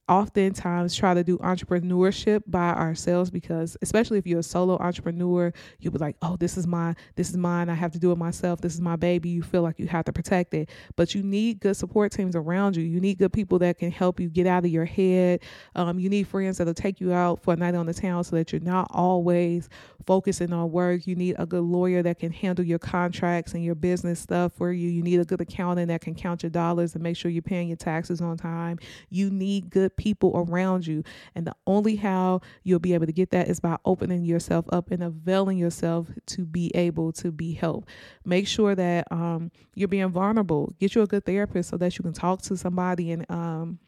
oftentimes 0.08 0.94
try 0.94 1.14
to 1.14 1.24
do 1.24 1.38
entrepreneurship 1.38 2.42
by 2.46 2.70
ourselves 2.70 3.30
because 3.30 3.76
especially 3.82 4.18
if 4.18 4.26
you're 4.26 4.40
a 4.40 4.42
solo 4.42 4.76
entrepreneur 4.78 5.52
you'll 5.78 5.92
be 5.92 5.98
like 5.98 6.16
oh 6.22 6.36
this 6.36 6.56
is 6.56 6.66
my 6.66 6.94
this 7.16 7.30
is 7.30 7.36
mine. 7.36 7.68
I 7.68 7.74
have 7.74 7.92
to 7.92 7.98
do 7.98 8.12
it 8.12 8.18
myself. 8.18 8.60
This 8.60 8.74
is 8.74 8.80
my 8.80 8.96
baby. 8.96 9.28
You 9.28 9.42
feel 9.42 9.62
like 9.62 9.78
you 9.78 9.86
have 9.88 10.04
to 10.06 10.12
protect 10.12 10.54
it. 10.54 10.70
But 10.96 11.14
you 11.14 11.22
need 11.22 11.60
good 11.60 11.76
support 11.76 12.12
teams 12.12 12.36
around 12.36 12.76
you. 12.76 12.82
You 12.82 13.00
need 13.00 13.18
good 13.18 13.32
people 13.32 13.58
that 13.60 13.78
can 13.78 13.90
help 13.90 14.20
you 14.20 14.28
get 14.28 14.46
out 14.46 14.64
of 14.64 14.70
your 14.70 14.84
head. 14.84 15.40
Um, 15.74 15.98
you 15.98 16.08
need 16.08 16.26
friends 16.26 16.58
that'll 16.58 16.74
take 16.74 17.00
you 17.00 17.12
out 17.12 17.42
for 17.42 17.54
a 17.54 17.56
night 17.56 17.74
on 17.74 17.86
the 17.86 17.94
town 17.94 18.24
so 18.24 18.36
that 18.36 18.52
you're 18.52 18.60
not 18.60 18.88
always 18.90 19.68
focusing 20.06 20.52
on 20.52 20.70
work. 20.70 21.06
You 21.06 21.14
need 21.14 21.36
a 21.38 21.46
good 21.46 21.62
lawyer 21.62 22.02
that 22.02 22.18
can 22.18 22.32
handle 22.32 22.64
your 22.64 22.78
contracts 22.78 23.54
and 23.54 23.64
your 23.64 23.74
business 23.74 24.20
stuff 24.20 24.52
for 24.54 24.72
you. 24.72 24.88
You 24.88 25.02
need 25.02 25.20
a 25.20 25.24
good 25.24 25.40
accountant 25.40 25.88
that 25.88 26.00
can 26.00 26.14
count 26.14 26.42
your 26.42 26.50
dollars 26.50 26.94
and 26.94 27.02
make 27.02 27.16
sure 27.16 27.30
you're 27.30 27.42
paying 27.42 27.68
your 27.68 27.76
taxes 27.76 28.20
on 28.20 28.36
time. 28.36 28.78
You 29.10 29.30
need 29.30 29.70
good 29.70 29.91
people 29.96 30.32
around 30.34 30.86
you. 30.86 31.02
And 31.34 31.46
the 31.46 31.54
only 31.66 31.96
how 31.96 32.40
you'll 32.62 32.78
be 32.78 32.94
able 32.94 33.06
to 33.06 33.12
get 33.12 33.30
that 33.30 33.48
is 33.48 33.60
by 33.60 33.76
opening 33.84 34.24
yourself 34.24 34.66
up 34.70 34.90
and 34.90 35.02
availing 35.02 35.58
yourself 35.58 36.08
to 36.26 36.44
be 36.44 36.70
able 36.74 37.12
to 37.12 37.30
be 37.32 37.52
helped. 37.52 37.88
Make 38.24 38.46
sure 38.46 38.74
that 38.74 39.10
um, 39.10 39.50
you're 39.74 39.88
being 39.88 40.10
vulnerable. 40.10 40.74
Get 40.78 40.94
you 40.94 41.02
a 41.02 41.06
good 41.06 41.24
therapist 41.24 41.70
so 41.70 41.76
that 41.78 41.98
you 41.98 42.02
can 42.02 42.12
talk 42.12 42.42
to 42.42 42.56
somebody 42.56 43.12
and 43.12 43.30
um, 43.30 43.78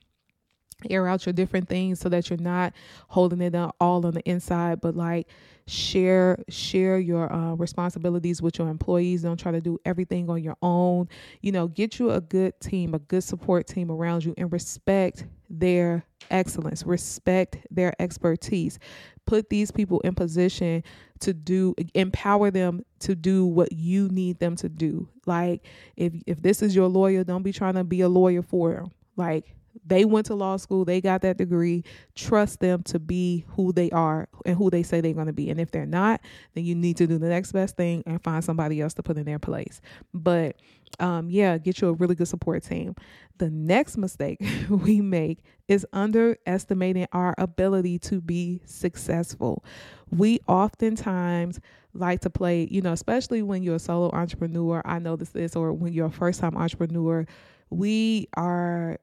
air 0.90 1.06
out 1.08 1.26
your 1.26 1.32
different 1.32 1.68
things 1.68 2.00
so 2.00 2.08
that 2.08 2.30
you're 2.30 2.38
not 2.38 2.72
holding 3.08 3.40
it 3.40 3.54
all 3.80 4.06
on 4.06 4.14
the 4.14 4.22
inside, 4.28 4.80
but 4.80 4.96
like 4.96 5.28
share 5.66 6.38
share 6.48 6.98
your 6.98 7.32
uh, 7.32 7.54
responsibilities 7.54 8.42
with 8.42 8.58
your 8.58 8.68
employees. 8.68 9.22
Don't 9.22 9.38
try 9.38 9.52
to 9.52 9.60
do 9.60 9.78
everything 9.84 10.28
on 10.28 10.42
your 10.42 10.56
own. 10.62 11.08
You 11.40 11.52
know 11.52 11.68
get 11.68 11.98
you 11.98 12.10
a 12.10 12.20
good 12.20 12.58
team 12.60 12.94
a 12.94 12.98
good 12.98 13.24
support 13.24 13.66
team 13.66 13.90
around 13.90 14.24
you 14.24 14.34
and 14.36 14.52
respect 14.52 15.24
their 15.48 16.04
excellence 16.30 16.84
respect 16.84 17.58
their 17.70 17.94
expertise. 18.00 18.78
Put 19.26 19.48
these 19.48 19.70
people 19.70 20.00
in 20.00 20.14
position 20.14 20.82
to 21.20 21.32
do 21.32 21.74
empower 21.94 22.50
them 22.50 22.84
to 23.00 23.14
do 23.14 23.46
what 23.46 23.72
you 23.72 24.08
need 24.08 24.38
them 24.38 24.56
to 24.56 24.68
do. 24.68 25.08
Like 25.26 25.64
if 25.96 26.12
if 26.26 26.42
this 26.42 26.62
is 26.62 26.74
your 26.76 26.88
lawyer 26.88 27.24
don't 27.24 27.42
be 27.42 27.52
trying 27.52 27.74
to 27.74 27.84
be 27.84 28.02
a 28.02 28.08
lawyer 28.08 28.42
for 28.42 28.72
them 28.72 28.90
like 29.16 29.54
they 29.86 30.04
went 30.04 30.26
to 30.26 30.34
law 30.34 30.56
school, 30.56 30.84
they 30.84 31.00
got 31.00 31.22
that 31.22 31.36
degree. 31.36 31.84
Trust 32.14 32.60
them 32.60 32.82
to 32.84 32.98
be 32.98 33.44
who 33.48 33.72
they 33.72 33.90
are 33.90 34.28
and 34.46 34.56
who 34.56 34.70
they 34.70 34.82
say 34.82 35.00
they're 35.00 35.12
going 35.12 35.26
to 35.26 35.32
be. 35.32 35.50
And 35.50 35.60
if 35.60 35.70
they're 35.70 35.86
not, 35.86 36.20
then 36.54 36.64
you 36.64 36.74
need 36.74 36.96
to 36.98 37.06
do 37.06 37.18
the 37.18 37.28
next 37.28 37.52
best 37.52 37.76
thing 37.76 38.02
and 38.06 38.22
find 38.22 38.42
somebody 38.42 38.80
else 38.80 38.94
to 38.94 39.02
put 39.02 39.18
in 39.18 39.24
their 39.24 39.38
place. 39.38 39.80
But 40.12 40.56
um, 41.00 41.28
yeah, 41.28 41.58
get 41.58 41.80
you 41.80 41.88
a 41.88 41.92
really 41.92 42.14
good 42.14 42.28
support 42.28 42.62
team. 42.62 42.94
The 43.38 43.50
next 43.50 43.96
mistake 43.96 44.42
we 44.68 45.00
make 45.00 45.40
is 45.68 45.86
underestimating 45.92 47.06
our 47.12 47.34
ability 47.36 47.98
to 48.00 48.20
be 48.20 48.60
successful. 48.64 49.64
We 50.10 50.40
oftentimes 50.46 51.60
like 51.94 52.20
to 52.20 52.30
play, 52.30 52.68
you 52.70 52.80
know, 52.80 52.92
especially 52.92 53.42
when 53.42 53.62
you're 53.62 53.76
a 53.76 53.80
solo 53.80 54.10
entrepreneur. 54.12 54.82
I 54.84 54.98
know 54.98 55.16
this 55.16 55.34
is, 55.34 55.56
or 55.56 55.72
when 55.72 55.92
you're 55.92 56.06
a 56.06 56.10
first 56.10 56.40
time 56.40 56.56
entrepreneur, 56.56 57.26
we 57.70 58.28
are 58.36 58.98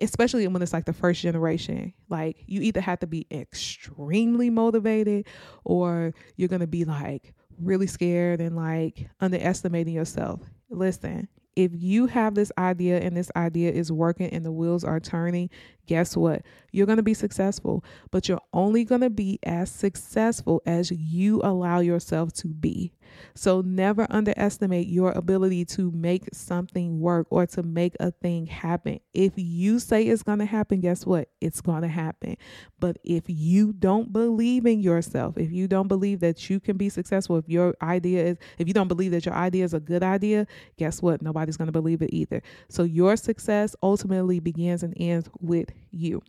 especially 0.00 0.46
when 0.48 0.62
it's 0.62 0.72
like 0.72 0.84
the 0.84 0.92
first 0.92 1.20
generation 1.20 1.92
like 2.08 2.42
you 2.46 2.60
either 2.60 2.80
have 2.80 2.98
to 2.98 3.06
be 3.06 3.26
extremely 3.30 4.50
motivated 4.50 5.26
or 5.64 6.12
you're 6.36 6.48
going 6.48 6.60
to 6.60 6.66
be 6.66 6.84
like 6.84 7.34
really 7.60 7.86
scared 7.86 8.40
and 8.40 8.56
like 8.56 9.08
underestimating 9.20 9.94
yourself 9.94 10.40
listen 10.70 11.28
if 11.54 11.70
you 11.72 12.06
have 12.06 12.34
this 12.34 12.50
idea 12.58 12.98
and 12.98 13.16
this 13.16 13.30
idea 13.36 13.70
is 13.70 13.92
working 13.92 14.28
and 14.30 14.44
the 14.44 14.50
wheels 14.50 14.82
are 14.82 14.98
turning 14.98 15.48
guess 15.86 16.16
what? 16.16 16.42
You're 16.72 16.86
going 16.86 16.96
to 16.96 17.02
be 17.02 17.14
successful, 17.14 17.84
but 18.10 18.28
you're 18.28 18.40
only 18.52 18.84
going 18.84 19.02
to 19.02 19.10
be 19.10 19.38
as 19.42 19.70
successful 19.70 20.62
as 20.66 20.90
you 20.90 21.40
allow 21.42 21.80
yourself 21.80 22.32
to 22.34 22.48
be. 22.48 22.92
So 23.34 23.60
never 23.60 24.06
underestimate 24.10 24.88
your 24.88 25.12
ability 25.12 25.64
to 25.66 25.90
make 25.92 26.28
something 26.32 27.00
work 27.00 27.26
or 27.30 27.46
to 27.46 27.62
make 27.62 27.94
a 28.00 28.10
thing 28.10 28.46
happen. 28.46 29.00
If 29.12 29.32
you 29.36 29.78
say 29.78 30.04
it's 30.04 30.22
going 30.22 30.38
to 30.38 30.46
happen, 30.46 30.80
guess 30.80 31.04
what? 31.06 31.28
It's 31.40 31.60
going 31.60 31.82
to 31.82 31.88
happen. 31.88 32.36
But 32.78 32.98
if 33.04 33.24
you 33.26 33.72
don't 33.72 34.12
believe 34.12 34.66
in 34.66 34.80
yourself, 34.80 35.38
if 35.38 35.52
you 35.52 35.66
don't 35.68 35.88
believe 35.88 36.20
that 36.20 36.48
you 36.50 36.60
can 36.60 36.76
be 36.76 36.88
successful, 36.88 37.36
if 37.36 37.48
your 37.48 37.74
idea 37.82 38.24
is, 38.24 38.38
if 38.58 38.68
you 38.68 38.74
don't 38.74 38.88
believe 38.88 39.12
that 39.12 39.26
your 39.26 39.34
idea 39.34 39.64
is 39.64 39.74
a 39.74 39.80
good 39.80 40.02
idea, 40.02 40.46
guess 40.76 41.02
what? 41.02 41.22
Nobody's 41.22 41.56
going 41.56 41.66
to 41.66 41.72
believe 41.72 42.02
it 42.02 42.10
either. 42.12 42.42
So 42.68 42.82
your 42.82 43.16
success 43.16 43.74
ultimately 43.82 44.40
begins 44.40 44.82
and 44.82 44.94
ends 44.96 45.28
with 45.40 45.70
you. 45.90 46.22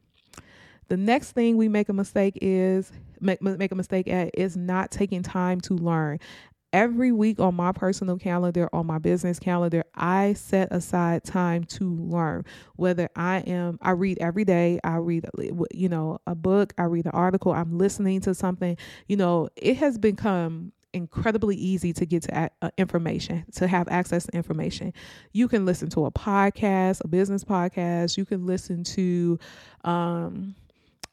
The 0.88 0.98
next 0.98 1.32
thing 1.32 1.58
we 1.58 1.68
make 1.68 1.90
a 1.90 1.94
mistake 1.94 2.38
is 2.42 2.92
make, 3.20 3.42
make 3.42 3.72
a 3.72 3.76
mistake 3.76 4.08
at 4.08 4.32
is 4.38 4.56
not 4.56 4.92
taking 4.92 5.24
time 5.24 5.60
to 5.62 5.74
learn. 5.74 6.20
Every 6.74 7.12
week 7.14 7.40
on 7.40 7.56
my 7.56 7.72
personal 7.72 8.18
calendar, 8.18 8.70
on 8.74 8.86
my 8.86 8.98
business 8.98 9.40
calendar, 9.40 9.84
I 9.96 10.34
set 10.34 10.74
aside 10.74 11.24
time 11.24 11.64
to 11.66 11.96
learn. 11.96 12.44
Whether 12.76 13.10
I 13.16 13.38
am, 13.40 13.80
I 13.82 13.92
read 13.92 14.18
every 14.20 14.44
day, 14.44 14.80
I 14.84 14.98
read, 14.98 15.26
you 15.72 15.88
know, 15.88 16.20
a 16.28 16.36
book, 16.36 16.74
I 16.78 16.84
read 16.84 17.06
an 17.06 17.12
article, 17.14 17.54
I'm 17.54 17.78
listening 17.78 18.20
to 18.22 18.36
something, 18.36 18.78
you 19.08 19.16
know, 19.16 19.48
it 19.56 19.78
has 19.78 19.98
become 19.98 20.74
incredibly 20.96 21.58
easy 21.58 21.92
to 21.94 22.06
get 22.06 22.24
to 22.24 22.50
uh, 22.62 22.70
information, 22.78 23.46
to 23.54 23.68
have 23.68 23.88
access 23.90 24.26
to 24.26 24.36
information. 24.36 24.94
You 25.34 25.48
can 25.48 25.66
listen 25.66 25.90
to 25.92 26.06
a 26.06 26.12
podcast, 26.12 27.04
a 27.04 27.08
business 27.08 27.44
podcast. 27.44 28.18
You 28.18 28.26
can 28.26 28.46
listen 28.46 28.84
to 28.86 29.38
um, 29.84 30.56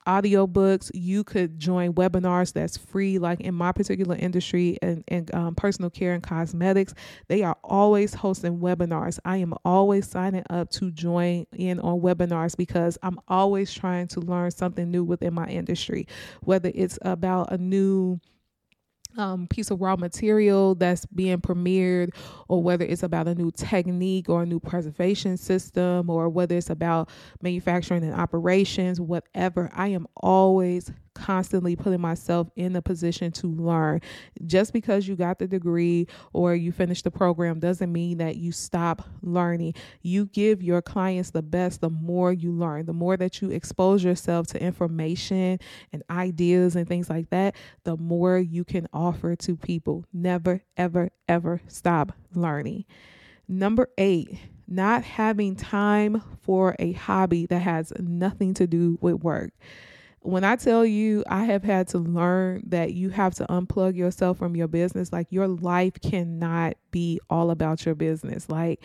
audiobooks. 0.06 0.90
You 0.94 1.24
could 1.24 1.58
join 1.58 1.92
webinars 1.94 2.52
that's 2.52 2.76
free, 2.76 3.18
like 3.18 3.40
in 3.40 3.54
my 3.54 3.72
particular 3.72 4.16
industry 4.16 4.78
and, 4.82 5.04
and 5.08 5.34
um, 5.34 5.54
personal 5.54 5.90
care 5.90 6.12
and 6.12 6.22
cosmetics. 6.22 6.94
They 7.28 7.42
are 7.42 7.56
always 7.64 8.14
hosting 8.14 8.58
webinars. 8.58 9.18
I 9.24 9.38
am 9.38 9.54
always 9.64 10.08
signing 10.08 10.44
up 10.50 10.70
to 10.70 10.90
join 10.90 11.46
in 11.52 11.80
on 11.80 12.00
webinars 12.00 12.56
because 12.56 12.98
I'm 13.02 13.18
always 13.28 13.72
trying 13.72 14.08
to 14.08 14.20
learn 14.20 14.50
something 14.50 14.90
new 14.90 15.04
within 15.04 15.34
my 15.34 15.46
industry, 15.46 16.06
whether 16.42 16.70
it's 16.74 16.98
about 17.02 17.52
a 17.52 17.58
new 17.58 18.20
um, 19.16 19.46
piece 19.46 19.70
of 19.70 19.80
raw 19.80 19.96
material 19.96 20.74
that's 20.74 21.06
being 21.06 21.38
premiered, 21.38 22.14
or 22.48 22.62
whether 22.62 22.84
it's 22.84 23.02
about 23.02 23.28
a 23.28 23.34
new 23.34 23.50
technique 23.50 24.28
or 24.28 24.42
a 24.42 24.46
new 24.46 24.60
preservation 24.60 25.36
system, 25.36 26.08
or 26.10 26.28
whether 26.28 26.56
it's 26.56 26.70
about 26.70 27.10
manufacturing 27.40 28.04
and 28.04 28.14
operations, 28.14 29.00
whatever, 29.00 29.70
I 29.74 29.88
am 29.88 30.06
always 30.16 30.90
constantly 31.22 31.76
putting 31.76 32.00
myself 32.00 32.50
in 32.56 32.72
the 32.72 32.82
position 32.82 33.30
to 33.30 33.46
learn. 33.46 34.00
Just 34.44 34.72
because 34.72 35.06
you 35.06 35.14
got 35.14 35.38
the 35.38 35.46
degree 35.46 36.08
or 36.32 36.54
you 36.56 36.72
finished 36.72 37.04
the 37.04 37.12
program 37.12 37.60
doesn't 37.60 37.92
mean 37.92 38.18
that 38.18 38.36
you 38.36 38.50
stop 38.50 39.08
learning. 39.22 39.74
You 40.02 40.26
give 40.26 40.62
your 40.64 40.82
clients 40.82 41.30
the 41.30 41.42
best 41.42 41.80
the 41.80 41.90
more 41.90 42.32
you 42.32 42.50
learn, 42.50 42.86
the 42.86 42.92
more 42.92 43.16
that 43.16 43.40
you 43.40 43.50
expose 43.50 44.02
yourself 44.02 44.48
to 44.48 44.60
information 44.60 45.60
and 45.92 46.02
ideas 46.10 46.74
and 46.74 46.88
things 46.88 47.08
like 47.08 47.30
that, 47.30 47.54
the 47.84 47.96
more 47.96 48.38
you 48.38 48.64
can 48.64 48.88
offer 48.92 49.36
to 49.36 49.56
people. 49.56 50.04
Never, 50.12 50.62
ever, 50.76 51.10
ever 51.28 51.60
stop 51.68 52.12
learning. 52.34 52.84
Number 53.46 53.88
eight, 53.96 54.38
not 54.66 55.04
having 55.04 55.54
time 55.54 56.22
for 56.40 56.74
a 56.80 56.92
hobby 56.92 57.46
that 57.46 57.60
has 57.60 57.92
nothing 58.00 58.54
to 58.54 58.66
do 58.66 58.98
with 59.00 59.22
work 59.22 59.52
when 60.22 60.44
I 60.44 60.56
tell 60.56 60.84
you 60.86 61.24
I 61.28 61.44
have 61.44 61.64
had 61.64 61.88
to 61.88 61.98
learn 61.98 62.62
that 62.68 62.94
you 62.94 63.10
have 63.10 63.34
to 63.36 63.46
unplug 63.46 63.96
yourself 63.96 64.38
from 64.38 64.56
your 64.56 64.68
business, 64.68 65.12
like 65.12 65.26
your 65.30 65.48
life 65.48 65.94
cannot 66.00 66.76
be 66.90 67.20
all 67.28 67.50
about 67.50 67.84
your 67.84 67.94
business. 67.94 68.48
Like 68.48 68.80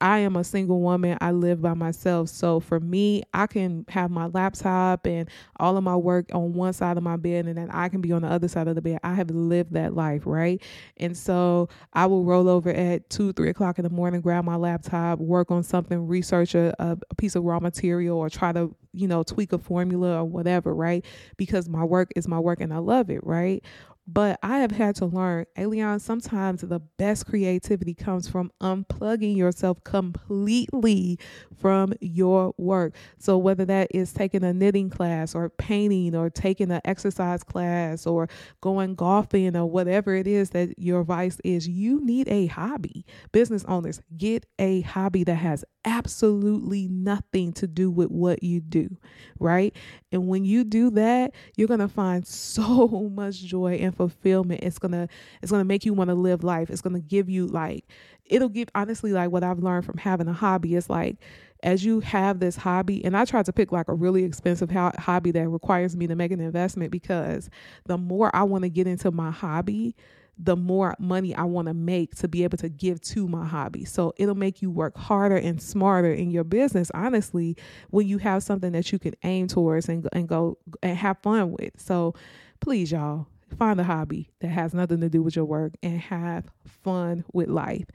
I 0.00 0.18
am 0.18 0.36
a 0.36 0.44
single 0.44 0.80
woman. 0.80 1.16
I 1.20 1.30
live 1.30 1.62
by 1.62 1.72
myself. 1.74 2.28
So 2.28 2.60
for 2.60 2.78
me, 2.80 3.22
I 3.32 3.46
can 3.46 3.84
have 3.88 4.10
my 4.10 4.26
laptop 4.26 5.06
and 5.06 5.30
all 5.58 5.76
of 5.76 5.84
my 5.84 5.96
work 5.96 6.26
on 6.34 6.52
one 6.52 6.72
side 6.74 6.96
of 6.98 7.02
my 7.02 7.16
bed 7.16 7.46
and 7.46 7.56
then 7.56 7.70
I 7.70 7.88
can 7.88 8.00
be 8.00 8.12
on 8.12 8.22
the 8.22 8.28
other 8.28 8.48
side 8.48 8.68
of 8.68 8.74
the 8.74 8.82
bed. 8.82 8.98
I 9.02 9.14
have 9.14 9.30
lived 9.30 9.72
that 9.74 9.94
life, 9.94 10.22
right? 10.26 10.60
And 10.98 11.16
so 11.16 11.68
I 11.92 12.06
will 12.06 12.24
roll 12.24 12.48
over 12.48 12.70
at 12.70 13.08
two, 13.08 13.32
three 13.32 13.48
o'clock 13.48 13.78
in 13.78 13.84
the 13.84 13.90
morning, 13.90 14.20
grab 14.20 14.44
my 14.44 14.56
laptop, 14.56 15.20
work 15.20 15.50
on 15.50 15.62
something, 15.62 16.06
research 16.06 16.54
a, 16.54 16.74
a 16.78 16.96
piece 17.16 17.34
of 17.34 17.44
raw 17.44 17.60
material 17.60 18.18
or 18.18 18.28
try 18.28 18.52
to, 18.52 18.74
you 18.92 19.08
know, 19.08 19.22
tweak 19.22 19.52
a 19.52 19.58
formula 19.58 20.18
or 20.18 20.24
whatever, 20.24 20.74
right? 20.74 21.04
Because 21.36 21.68
my 21.68 21.84
work 21.84 22.10
is 22.16 22.28
my 22.28 22.38
work 22.38 22.60
and 22.60 22.74
I 22.74 22.78
love 22.78 23.10
it, 23.10 23.24
right? 23.24 23.64
But 24.06 24.38
I 24.42 24.58
have 24.58 24.72
had 24.72 24.96
to 24.96 25.06
learn, 25.06 25.46
Elian, 25.56 25.98
sometimes 25.98 26.60
the 26.60 26.80
best 26.98 27.26
creativity 27.26 27.94
comes 27.94 28.28
from 28.28 28.52
unplugging 28.60 29.34
yourself 29.34 29.82
completely 29.82 31.18
from 31.56 31.94
your 32.00 32.52
work. 32.58 32.94
So, 33.18 33.38
whether 33.38 33.64
that 33.64 33.88
is 33.94 34.12
taking 34.12 34.44
a 34.44 34.52
knitting 34.52 34.90
class 34.90 35.34
or 35.34 35.48
painting 35.48 36.14
or 36.14 36.28
taking 36.28 36.70
an 36.70 36.82
exercise 36.84 37.42
class 37.42 38.06
or 38.06 38.28
going 38.60 38.94
golfing 38.94 39.56
or 39.56 39.66
whatever 39.66 40.14
it 40.14 40.26
is 40.26 40.50
that 40.50 40.78
your 40.78 41.02
vice 41.02 41.38
is, 41.42 41.66
you 41.66 42.04
need 42.04 42.28
a 42.28 42.46
hobby. 42.46 43.06
Business 43.32 43.64
owners, 43.64 44.02
get 44.18 44.44
a 44.58 44.82
hobby 44.82 45.24
that 45.24 45.36
has 45.36 45.64
absolutely 45.84 46.88
nothing 46.88 47.52
to 47.54 47.66
do 47.66 47.90
with 47.90 48.10
what 48.10 48.42
you 48.42 48.60
do, 48.60 48.96
right? 49.38 49.74
And 50.12 50.28
when 50.28 50.44
you 50.44 50.64
do 50.64 50.90
that, 50.90 51.32
you're 51.56 51.68
going 51.68 51.80
to 51.80 51.88
find 51.88 52.26
so 52.26 52.88
much 53.12 53.42
joy 53.42 53.74
and 53.74 53.96
fulfillment. 53.96 54.62
It's 54.62 54.78
going 54.78 54.92
to 54.92 55.08
it's 55.42 55.50
going 55.50 55.60
to 55.60 55.66
make 55.68 55.84
you 55.84 55.94
want 55.94 56.08
to 56.08 56.14
live 56.14 56.44
life. 56.44 56.70
It's 56.70 56.82
going 56.82 56.94
to 56.94 57.00
give 57.00 57.28
you 57.28 57.46
like 57.46 57.84
it'll 58.26 58.48
give 58.48 58.68
honestly 58.74 59.12
like 59.12 59.30
what 59.30 59.44
I've 59.44 59.58
learned 59.58 59.84
from 59.84 59.98
having 59.98 60.28
a 60.28 60.32
hobby 60.32 60.74
is 60.74 60.88
like 60.88 61.16
as 61.62 61.84
you 61.84 62.00
have 62.00 62.40
this 62.40 62.56
hobby 62.56 63.04
and 63.04 63.16
I 63.16 63.24
try 63.24 63.42
to 63.42 63.52
pick 63.52 63.72
like 63.72 63.88
a 63.88 63.94
really 63.94 64.24
expensive 64.24 64.70
ho- 64.70 64.92
hobby 64.98 65.30
that 65.32 65.48
requires 65.48 65.96
me 65.96 66.06
to 66.06 66.14
make 66.14 66.30
an 66.30 66.40
investment 66.40 66.90
because 66.90 67.48
the 67.86 67.98
more 67.98 68.34
I 68.34 68.42
want 68.42 68.64
to 68.64 68.70
get 68.70 68.86
into 68.86 69.10
my 69.10 69.30
hobby, 69.30 69.94
the 70.38 70.56
more 70.56 70.94
money 70.98 71.34
I 71.34 71.44
want 71.44 71.68
to 71.68 71.74
make 71.74 72.16
to 72.16 72.28
be 72.28 72.44
able 72.44 72.58
to 72.58 72.68
give 72.68 73.00
to 73.02 73.28
my 73.28 73.46
hobby. 73.46 73.84
So 73.84 74.12
it'll 74.16 74.34
make 74.34 74.62
you 74.62 74.70
work 74.70 74.96
harder 74.96 75.36
and 75.36 75.62
smarter 75.62 76.12
in 76.12 76.30
your 76.30 76.44
business, 76.44 76.90
honestly, 76.92 77.56
when 77.90 78.08
you 78.08 78.18
have 78.18 78.42
something 78.42 78.72
that 78.72 78.90
you 78.92 78.98
can 78.98 79.14
aim 79.22 79.46
towards 79.48 79.88
and, 79.88 80.08
and 80.12 80.28
go 80.28 80.58
and 80.82 80.96
have 80.96 81.18
fun 81.22 81.52
with. 81.52 81.80
So 81.80 82.14
please, 82.60 82.90
y'all, 82.90 83.26
find 83.58 83.80
a 83.80 83.84
hobby 83.84 84.30
that 84.40 84.48
has 84.48 84.74
nothing 84.74 85.00
to 85.00 85.08
do 85.08 85.22
with 85.22 85.36
your 85.36 85.44
work 85.44 85.74
and 85.82 86.00
have 86.00 86.44
fun 86.82 87.24
with 87.32 87.48
life. 87.48 87.86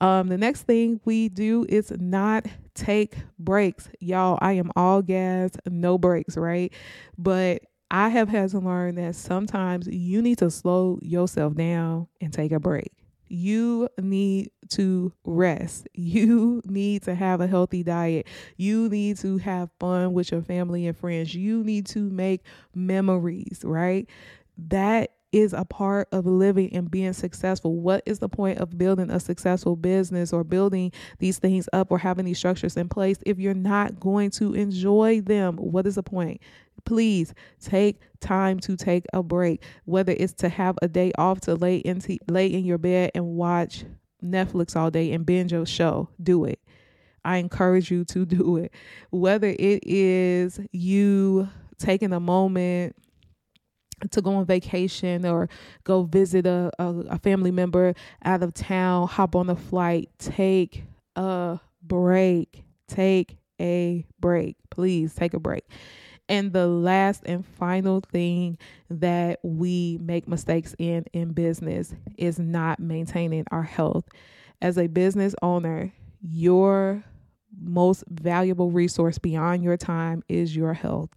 Um, 0.00 0.28
the 0.28 0.38
next 0.38 0.62
thing 0.62 1.00
we 1.04 1.28
do 1.28 1.66
is 1.68 1.92
not 1.98 2.46
take 2.74 3.16
breaks. 3.38 3.88
Y'all, 4.00 4.38
I 4.40 4.52
am 4.52 4.70
all 4.76 5.02
gas, 5.02 5.52
no 5.66 5.98
breaks, 5.98 6.36
right? 6.36 6.72
But 7.16 7.62
I 7.90 8.10
have 8.10 8.28
had 8.28 8.50
to 8.50 8.58
learn 8.58 8.96
that 8.96 9.14
sometimes 9.14 9.86
you 9.88 10.20
need 10.20 10.38
to 10.38 10.50
slow 10.50 10.98
yourself 11.02 11.54
down 11.54 12.08
and 12.20 12.32
take 12.32 12.52
a 12.52 12.60
break. 12.60 12.92
You 13.28 13.88
need 14.00 14.50
to 14.70 15.12
rest. 15.24 15.88
You 15.94 16.62
need 16.64 17.02
to 17.02 17.14
have 17.14 17.40
a 17.40 17.46
healthy 17.46 17.82
diet. 17.82 18.26
You 18.56 18.88
need 18.88 19.18
to 19.18 19.38
have 19.38 19.70
fun 19.78 20.12
with 20.12 20.32
your 20.32 20.42
family 20.42 20.86
and 20.86 20.96
friends. 20.96 21.34
You 21.34 21.62
need 21.64 21.86
to 21.88 22.08
make 22.10 22.42
memories, 22.74 23.60
right? 23.64 24.08
That 24.56 25.12
is 25.32 25.52
a 25.52 25.64
part 25.64 26.08
of 26.12 26.24
living 26.26 26.72
and 26.72 26.90
being 26.90 27.12
successful. 27.12 27.76
What 27.76 28.02
is 28.06 28.18
the 28.18 28.28
point 28.28 28.58
of 28.58 28.78
building 28.78 29.10
a 29.10 29.20
successful 29.20 29.76
business 29.76 30.32
or 30.32 30.42
building 30.44 30.92
these 31.18 31.38
things 31.38 31.68
up 31.72 31.90
or 31.90 31.98
having 31.98 32.24
these 32.24 32.38
structures 32.38 32.76
in 32.76 32.88
place 32.88 33.18
if 33.26 33.38
you're 33.38 33.52
not 33.54 34.00
going 34.00 34.30
to 34.32 34.54
enjoy 34.54 35.20
them? 35.20 35.56
What 35.56 35.86
is 35.86 35.96
the 35.96 36.02
point? 36.02 36.40
Please 36.88 37.34
take 37.60 38.00
time 38.18 38.58
to 38.60 38.74
take 38.74 39.04
a 39.12 39.22
break, 39.22 39.62
whether 39.84 40.14
it's 40.16 40.32
to 40.32 40.48
have 40.48 40.78
a 40.80 40.88
day 40.88 41.12
off 41.18 41.38
to 41.42 41.54
lay 41.54 41.76
into 41.76 42.16
lay 42.30 42.46
in 42.46 42.64
your 42.64 42.78
bed 42.78 43.10
and 43.14 43.26
watch 43.26 43.84
Netflix 44.24 44.74
all 44.74 44.90
day 44.90 45.12
and 45.12 45.26
binge 45.26 45.52
your 45.52 45.66
show. 45.66 46.08
Do 46.22 46.46
it. 46.46 46.60
I 47.26 47.36
encourage 47.36 47.90
you 47.90 48.06
to 48.06 48.24
do 48.24 48.56
it. 48.56 48.72
Whether 49.10 49.48
it 49.48 49.86
is 49.86 50.58
you 50.72 51.50
taking 51.78 52.14
a 52.14 52.20
moment 52.20 52.96
to 54.10 54.22
go 54.22 54.36
on 54.36 54.46
vacation 54.46 55.26
or 55.26 55.50
go 55.84 56.04
visit 56.04 56.46
a, 56.46 56.70
a, 56.78 56.86
a, 57.10 57.18
family 57.18 57.50
member 57.50 57.92
out 58.24 58.42
of 58.42 58.54
town, 58.54 59.08
hop 59.08 59.36
on 59.36 59.50
a 59.50 59.56
flight, 59.56 60.08
take 60.18 60.84
a 61.16 61.60
break. 61.82 62.64
Take 62.88 63.36
a 63.60 64.06
break. 64.18 64.56
Please 64.70 65.14
take 65.14 65.34
a 65.34 65.38
break. 65.38 65.64
And 66.28 66.52
the 66.52 66.66
last 66.66 67.22
and 67.26 67.44
final 67.44 68.00
thing 68.00 68.58
that 68.90 69.40
we 69.42 69.98
make 70.00 70.28
mistakes 70.28 70.74
in 70.78 71.04
in 71.12 71.32
business 71.32 71.94
is 72.16 72.38
not 72.38 72.80
maintaining 72.80 73.44
our 73.50 73.62
health. 73.62 74.04
As 74.60 74.76
a 74.76 74.88
business 74.88 75.34
owner, 75.42 75.92
your 76.20 77.04
most 77.58 78.04
valuable 78.08 78.70
resource 78.70 79.18
beyond 79.18 79.62
your 79.62 79.76
time 79.76 80.22
is 80.28 80.54
your 80.54 80.74
health. 80.74 81.10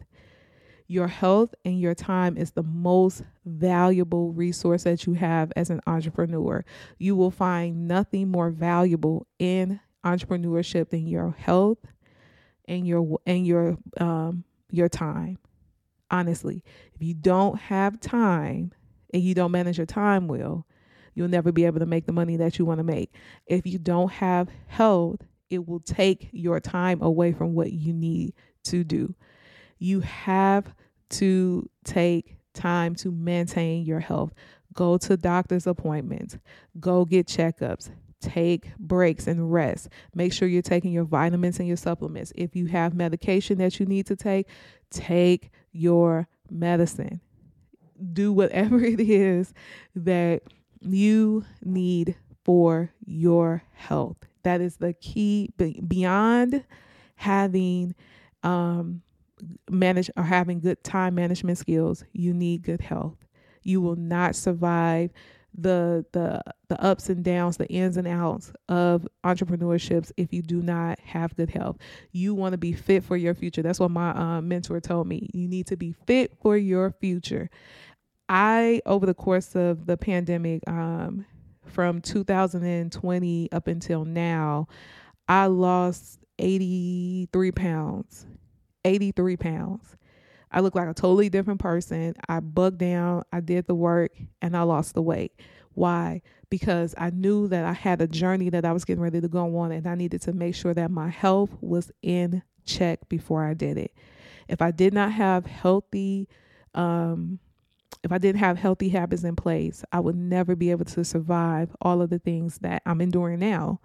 Your 0.88 1.08
health 1.08 1.56
and 1.63 1.80
your 1.80 1.96
time 1.96 2.38
is 2.38 2.51
the 2.51 2.63
most 2.63 3.24
valuable 3.46 4.34
resource 4.34 4.84
that 4.84 5.06
you 5.06 5.13
have 5.13 5.51
as 5.56 5.70
an 5.70 5.80
entrepreneur. 5.88 6.65
You 6.98 7.15
will 7.15 7.32
find 7.32 7.88
nothing 7.88 8.30
more 8.30 8.50
valuable 8.50 9.25
in 9.39 9.80
entrepreneurship 10.06 10.89
than 10.89 11.08
your 11.08 11.32
health 11.32 11.77
and 12.65 12.86
your 12.86 13.20
and 13.25 13.46
your 13.46 13.77
um 14.00 14.44
your 14.71 14.89
time. 14.89 15.37
Honestly, 16.09 16.63
if 16.93 17.01
you 17.01 17.13
don't 17.13 17.57
have 17.57 17.99
time 17.99 18.71
and 19.13 19.21
you 19.21 19.33
don't 19.33 19.51
manage 19.51 19.77
your 19.77 19.85
time 19.85 20.27
well, 20.27 20.65
you'll 21.13 21.27
never 21.27 21.51
be 21.51 21.65
able 21.65 21.79
to 21.79 21.85
make 21.85 22.05
the 22.05 22.13
money 22.13 22.37
that 22.37 22.57
you 22.57 22.65
want 22.65 22.79
to 22.79 22.83
make. 22.83 23.13
If 23.45 23.65
you 23.65 23.77
don't 23.77 24.11
have 24.11 24.49
health, 24.67 25.21
it 25.49 25.67
will 25.67 25.81
take 25.81 26.29
your 26.31 26.59
time 26.59 27.01
away 27.01 27.33
from 27.33 27.53
what 27.53 27.71
you 27.71 27.93
need 27.93 28.33
to 28.65 28.83
do. 28.83 29.13
You 29.79 30.01
have 30.01 30.73
to 31.11 31.69
take 31.83 32.37
time 32.53 32.95
to 32.95 33.11
maintain 33.11 33.85
your 33.85 33.99
health. 33.99 34.33
Go 34.73 34.97
to 34.99 35.17
doctor's 35.17 35.67
appointments, 35.67 36.37
go 36.79 37.03
get 37.03 37.27
checkups, 37.27 37.89
take 38.21 38.75
breaks 38.77 39.27
and 39.27 39.51
rest. 39.51 39.89
Make 40.15 40.33
sure 40.33 40.47
you're 40.47 40.61
taking 40.61 40.91
your 40.91 41.03
vitamins 41.03 41.59
and 41.59 41.67
your 41.67 41.77
supplements. 41.77 42.31
If 42.35 42.55
you 42.55 42.67
have 42.67 42.93
medication 42.93 43.57
that 43.57 43.79
you 43.79 43.85
need 43.85 44.05
to 44.07 44.15
take, 44.15 44.47
take 44.89 45.51
your 45.71 46.27
medicine. 46.49 47.21
Do 48.13 48.31
whatever 48.31 48.79
it 48.83 48.99
is 48.99 49.53
that 49.95 50.43
you 50.79 51.45
need 51.63 52.15
for 52.43 52.91
your 53.05 53.63
health. 53.73 54.17
That 54.43 54.61
is 54.61 54.77
the 54.77 54.93
key 54.93 55.51
beyond 55.87 56.63
having 57.15 57.93
um 58.43 59.03
manage 59.69 60.09
or 60.17 60.23
having 60.23 60.59
good 60.59 60.83
time 60.83 61.15
management 61.15 61.57
skills, 61.57 62.03
you 62.13 62.33
need 62.33 62.63
good 62.63 62.81
health. 62.81 63.17
You 63.63 63.81
will 63.81 63.95
not 63.95 64.35
survive 64.35 65.11
the 65.58 66.05
the 66.13 66.41
the 66.70 66.81
ups 66.81 67.10
and 67.10 67.24
downs, 67.24 67.58
the 67.58 67.67
ins 67.67 67.98
and 67.98 68.08
outs 68.08 68.53
of 68.70 69.08
entrepreneurships 69.24 70.12
if 70.17 70.34
you 70.34 70.41
do 70.41 70.62
not 70.62 71.00
have 71.00 71.36
good 71.36 71.50
health. 71.50 71.77
You 72.12 72.34
want 72.34 72.53
to 72.53 72.58
be 72.58 72.74
fit 72.74 73.04
for 73.04 73.17
your 73.17 73.34
future. 73.34 73.62
That's 73.62 73.80
what 73.80 73.91
my 73.91 74.12
uh, 74.12 74.41
mentor 74.41 74.80
told 74.80 75.08
me. 75.08 75.30
You 75.34 75.47
need 75.47 75.67
to 75.67 75.78
be 75.78 75.93
fit 76.06 76.34
for 76.41 76.56
your 76.58 76.91
future. 76.91 77.49
I 78.30 78.82
over 78.86 79.06
the 79.06 79.13
course 79.13 79.56
of 79.56 79.86
the 79.86 79.97
pandemic 79.97 80.63
um 80.67 81.25
from 81.65 82.02
2020 82.02 83.52
up 83.52 83.67
until 83.67 84.06
now, 84.06 84.67
I 85.28 85.45
lost 85.45 86.19
83 86.39 87.52
pounds. 87.52 88.25
83 88.84 89.38
pounds. 89.38 89.95
I 90.51 90.59
look 90.59 90.75
like 90.75 90.87
a 90.87 90.93
totally 90.93 91.29
different 91.29 91.59
person. 91.59 92.13
I 92.27 92.39
bugged 92.39 92.79
down, 92.79 93.23
I 93.31 93.39
did 93.39 93.67
the 93.67 93.75
work, 93.75 94.11
and 94.41 94.55
I 94.55 94.63
lost 94.63 94.93
the 94.93 95.01
weight. 95.01 95.33
Why? 95.73 96.21
Because 96.49 96.93
I 96.97 97.09
knew 97.11 97.47
that 97.47 97.63
I 97.63 97.73
had 97.73 98.01
a 98.01 98.07
journey 98.07 98.49
that 98.49 98.65
I 98.65 98.73
was 98.73 98.83
getting 98.83 99.01
ready 99.01 99.21
to 99.21 99.27
go 99.27 99.57
on, 99.57 99.71
and 99.71 99.87
I 99.87 99.95
needed 99.95 100.21
to 100.23 100.33
make 100.33 100.55
sure 100.55 100.73
that 100.73 100.91
my 100.91 101.09
health 101.09 101.51
was 101.61 101.91
in 102.01 102.43
check 102.65 103.07
before 103.07 103.45
I 103.45 103.53
did 103.53 103.77
it. 103.77 103.93
If 104.47 104.61
I 104.61 104.71
did 104.71 104.93
not 104.93 105.13
have 105.13 105.45
healthy, 105.45 106.27
um, 106.75 107.39
if 108.03 108.11
I 108.11 108.17
didn't 108.17 108.39
have 108.39 108.57
healthy 108.57 108.89
habits 108.89 109.23
in 109.23 109.35
place, 109.35 109.83
I 109.91 110.01
would 110.01 110.15
never 110.15 110.55
be 110.55 110.71
able 110.71 110.85
to 110.85 111.05
survive 111.05 111.69
all 111.81 112.01
of 112.01 112.09
the 112.09 112.19
things 112.19 112.57
that 112.59 112.81
I'm 112.85 112.99
enduring 112.99 113.39
now 113.39 113.79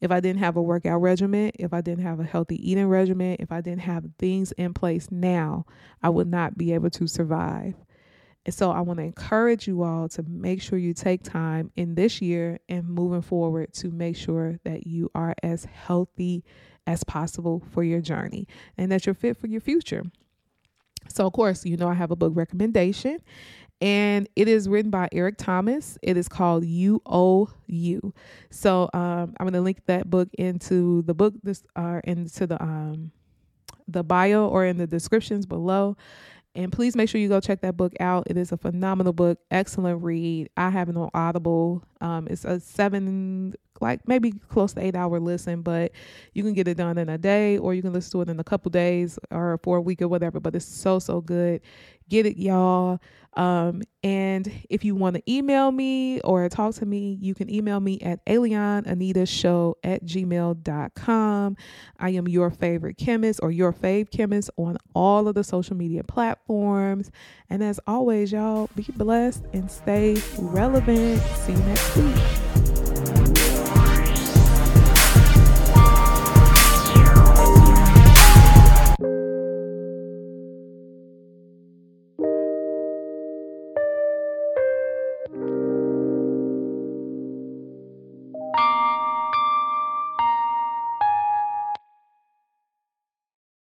if 0.00 0.10
I 0.10 0.20
didn't 0.20 0.40
have 0.40 0.56
a 0.56 0.62
workout 0.62 1.00
regimen, 1.00 1.52
if 1.58 1.72
I 1.72 1.80
didn't 1.80 2.04
have 2.04 2.20
a 2.20 2.24
healthy 2.24 2.70
eating 2.70 2.88
regimen, 2.88 3.36
if 3.40 3.50
I 3.50 3.60
didn't 3.60 3.82
have 3.82 4.04
things 4.18 4.52
in 4.52 4.74
place 4.74 5.08
now, 5.10 5.66
I 6.02 6.10
would 6.10 6.28
not 6.28 6.58
be 6.58 6.72
able 6.74 6.90
to 6.90 7.06
survive. 7.06 7.74
And 8.44 8.54
so 8.54 8.70
I 8.70 8.80
want 8.80 9.00
to 9.00 9.04
encourage 9.04 9.66
you 9.66 9.82
all 9.82 10.08
to 10.10 10.22
make 10.22 10.62
sure 10.62 10.78
you 10.78 10.94
take 10.94 11.24
time 11.24 11.72
in 11.74 11.96
this 11.96 12.22
year 12.22 12.60
and 12.68 12.88
moving 12.88 13.22
forward 13.22 13.72
to 13.74 13.90
make 13.90 14.16
sure 14.16 14.60
that 14.64 14.86
you 14.86 15.10
are 15.14 15.34
as 15.42 15.64
healthy 15.64 16.44
as 16.86 17.02
possible 17.02 17.62
for 17.72 17.82
your 17.82 18.00
journey 18.00 18.46
and 18.78 18.92
that 18.92 19.04
you're 19.04 19.16
fit 19.16 19.36
for 19.36 19.48
your 19.48 19.60
future. 19.60 20.04
So, 21.08 21.26
of 21.26 21.32
course, 21.32 21.64
you 21.64 21.76
know, 21.76 21.88
I 21.88 21.94
have 21.94 22.10
a 22.10 22.16
book 22.16 22.32
recommendation, 22.36 23.18
and 23.80 24.28
it 24.36 24.48
is 24.48 24.68
written 24.68 24.90
by 24.90 25.08
Eric 25.12 25.36
Thomas. 25.36 25.98
It 26.02 26.16
is 26.16 26.28
called 26.28 26.64
You 26.64 27.02
Owe 27.04 27.48
You. 27.66 28.14
So 28.50 28.88
um, 28.94 29.34
I'm 29.38 29.44
going 29.44 29.52
to 29.52 29.60
link 29.60 29.84
that 29.86 30.08
book 30.08 30.28
into 30.38 31.02
the 31.02 31.14
book 31.14 31.34
this 31.42 31.62
uh, 31.76 32.00
into 32.04 32.46
the 32.46 32.62
um, 32.62 33.12
the 33.88 34.02
bio 34.02 34.48
or 34.48 34.64
in 34.64 34.78
the 34.78 34.86
descriptions 34.86 35.46
below. 35.46 35.96
And 36.54 36.72
please 36.72 36.96
make 36.96 37.10
sure 37.10 37.20
you 37.20 37.28
go 37.28 37.38
check 37.38 37.60
that 37.60 37.76
book 37.76 37.92
out. 38.00 38.28
It 38.28 38.38
is 38.38 38.50
a 38.50 38.56
phenomenal 38.56 39.12
book, 39.12 39.38
excellent 39.50 40.02
read. 40.02 40.48
I 40.56 40.70
have 40.70 40.88
it 40.88 40.96
on 40.96 41.10
Audible. 41.12 41.84
Um, 42.00 42.26
it's 42.30 42.46
a 42.46 42.58
seven, 42.60 43.54
like 43.82 44.08
maybe 44.08 44.32
close 44.48 44.72
to 44.72 44.82
eight 44.82 44.96
hour 44.96 45.20
listen, 45.20 45.60
but 45.60 45.92
you 46.32 46.42
can 46.42 46.54
get 46.54 46.66
it 46.66 46.78
done 46.78 46.96
in 46.96 47.10
a 47.10 47.18
day 47.18 47.58
or 47.58 47.74
you 47.74 47.82
can 47.82 47.92
listen 47.92 48.12
to 48.12 48.22
it 48.22 48.30
in 48.30 48.40
a 48.40 48.44
couple 48.44 48.70
days 48.70 49.18
or 49.30 49.60
for 49.62 49.76
a 49.76 49.82
week 49.82 50.00
or 50.00 50.08
whatever. 50.08 50.40
But 50.40 50.56
it's 50.56 50.64
so, 50.64 50.98
so 50.98 51.20
good. 51.20 51.60
Get 52.08 52.24
it, 52.24 52.38
y'all. 52.38 53.00
Um, 53.36 53.82
and 54.02 54.50
if 54.70 54.84
you 54.84 54.94
want 54.94 55.16
to 55.16 55.22
email 55.30 55.70
me 55.70 56.20
or 56.20 56.48
talk 56.48 56.74
to 56.76 56.86
me, 56.86 57.18
you 57.20 57.34
can 57.34 57.52
email 57.52 57.80
me 57.80 58.00
at 58.00 58.24
elianeanitashow 58.26 59.74
at 59.84 60.04
gmail.com. 60.04 61.56
I 61.98 62.10
am 62.10 62.28
your 62.28 62.50
favorite 62.50 62.96
chemist 62.96 63.40
or 63.42 63.50
your 63.50 63.72
fave 63.72 64.10
chemist 64.10 64.50
on 64.56 64.78
all 64.94 65.28
of 65.28 65.34
the 65.34 65.44
social 65.44 65.76
media 65.76 66.02
platforms. 66.02 67.10
And 67.50 67.62
as 67.62 67.78
always, 67.86 68.32
y'all, 68.32 68.70
be 68.74 68.86
blessed 68.96 69.44
and 69.52 69.70
stay 69.70 70.20
relevant. 70.38 71.20
See 71.20 71.52
you 71.52 71.58
next 71.58 71.96
week. 71.96 72.45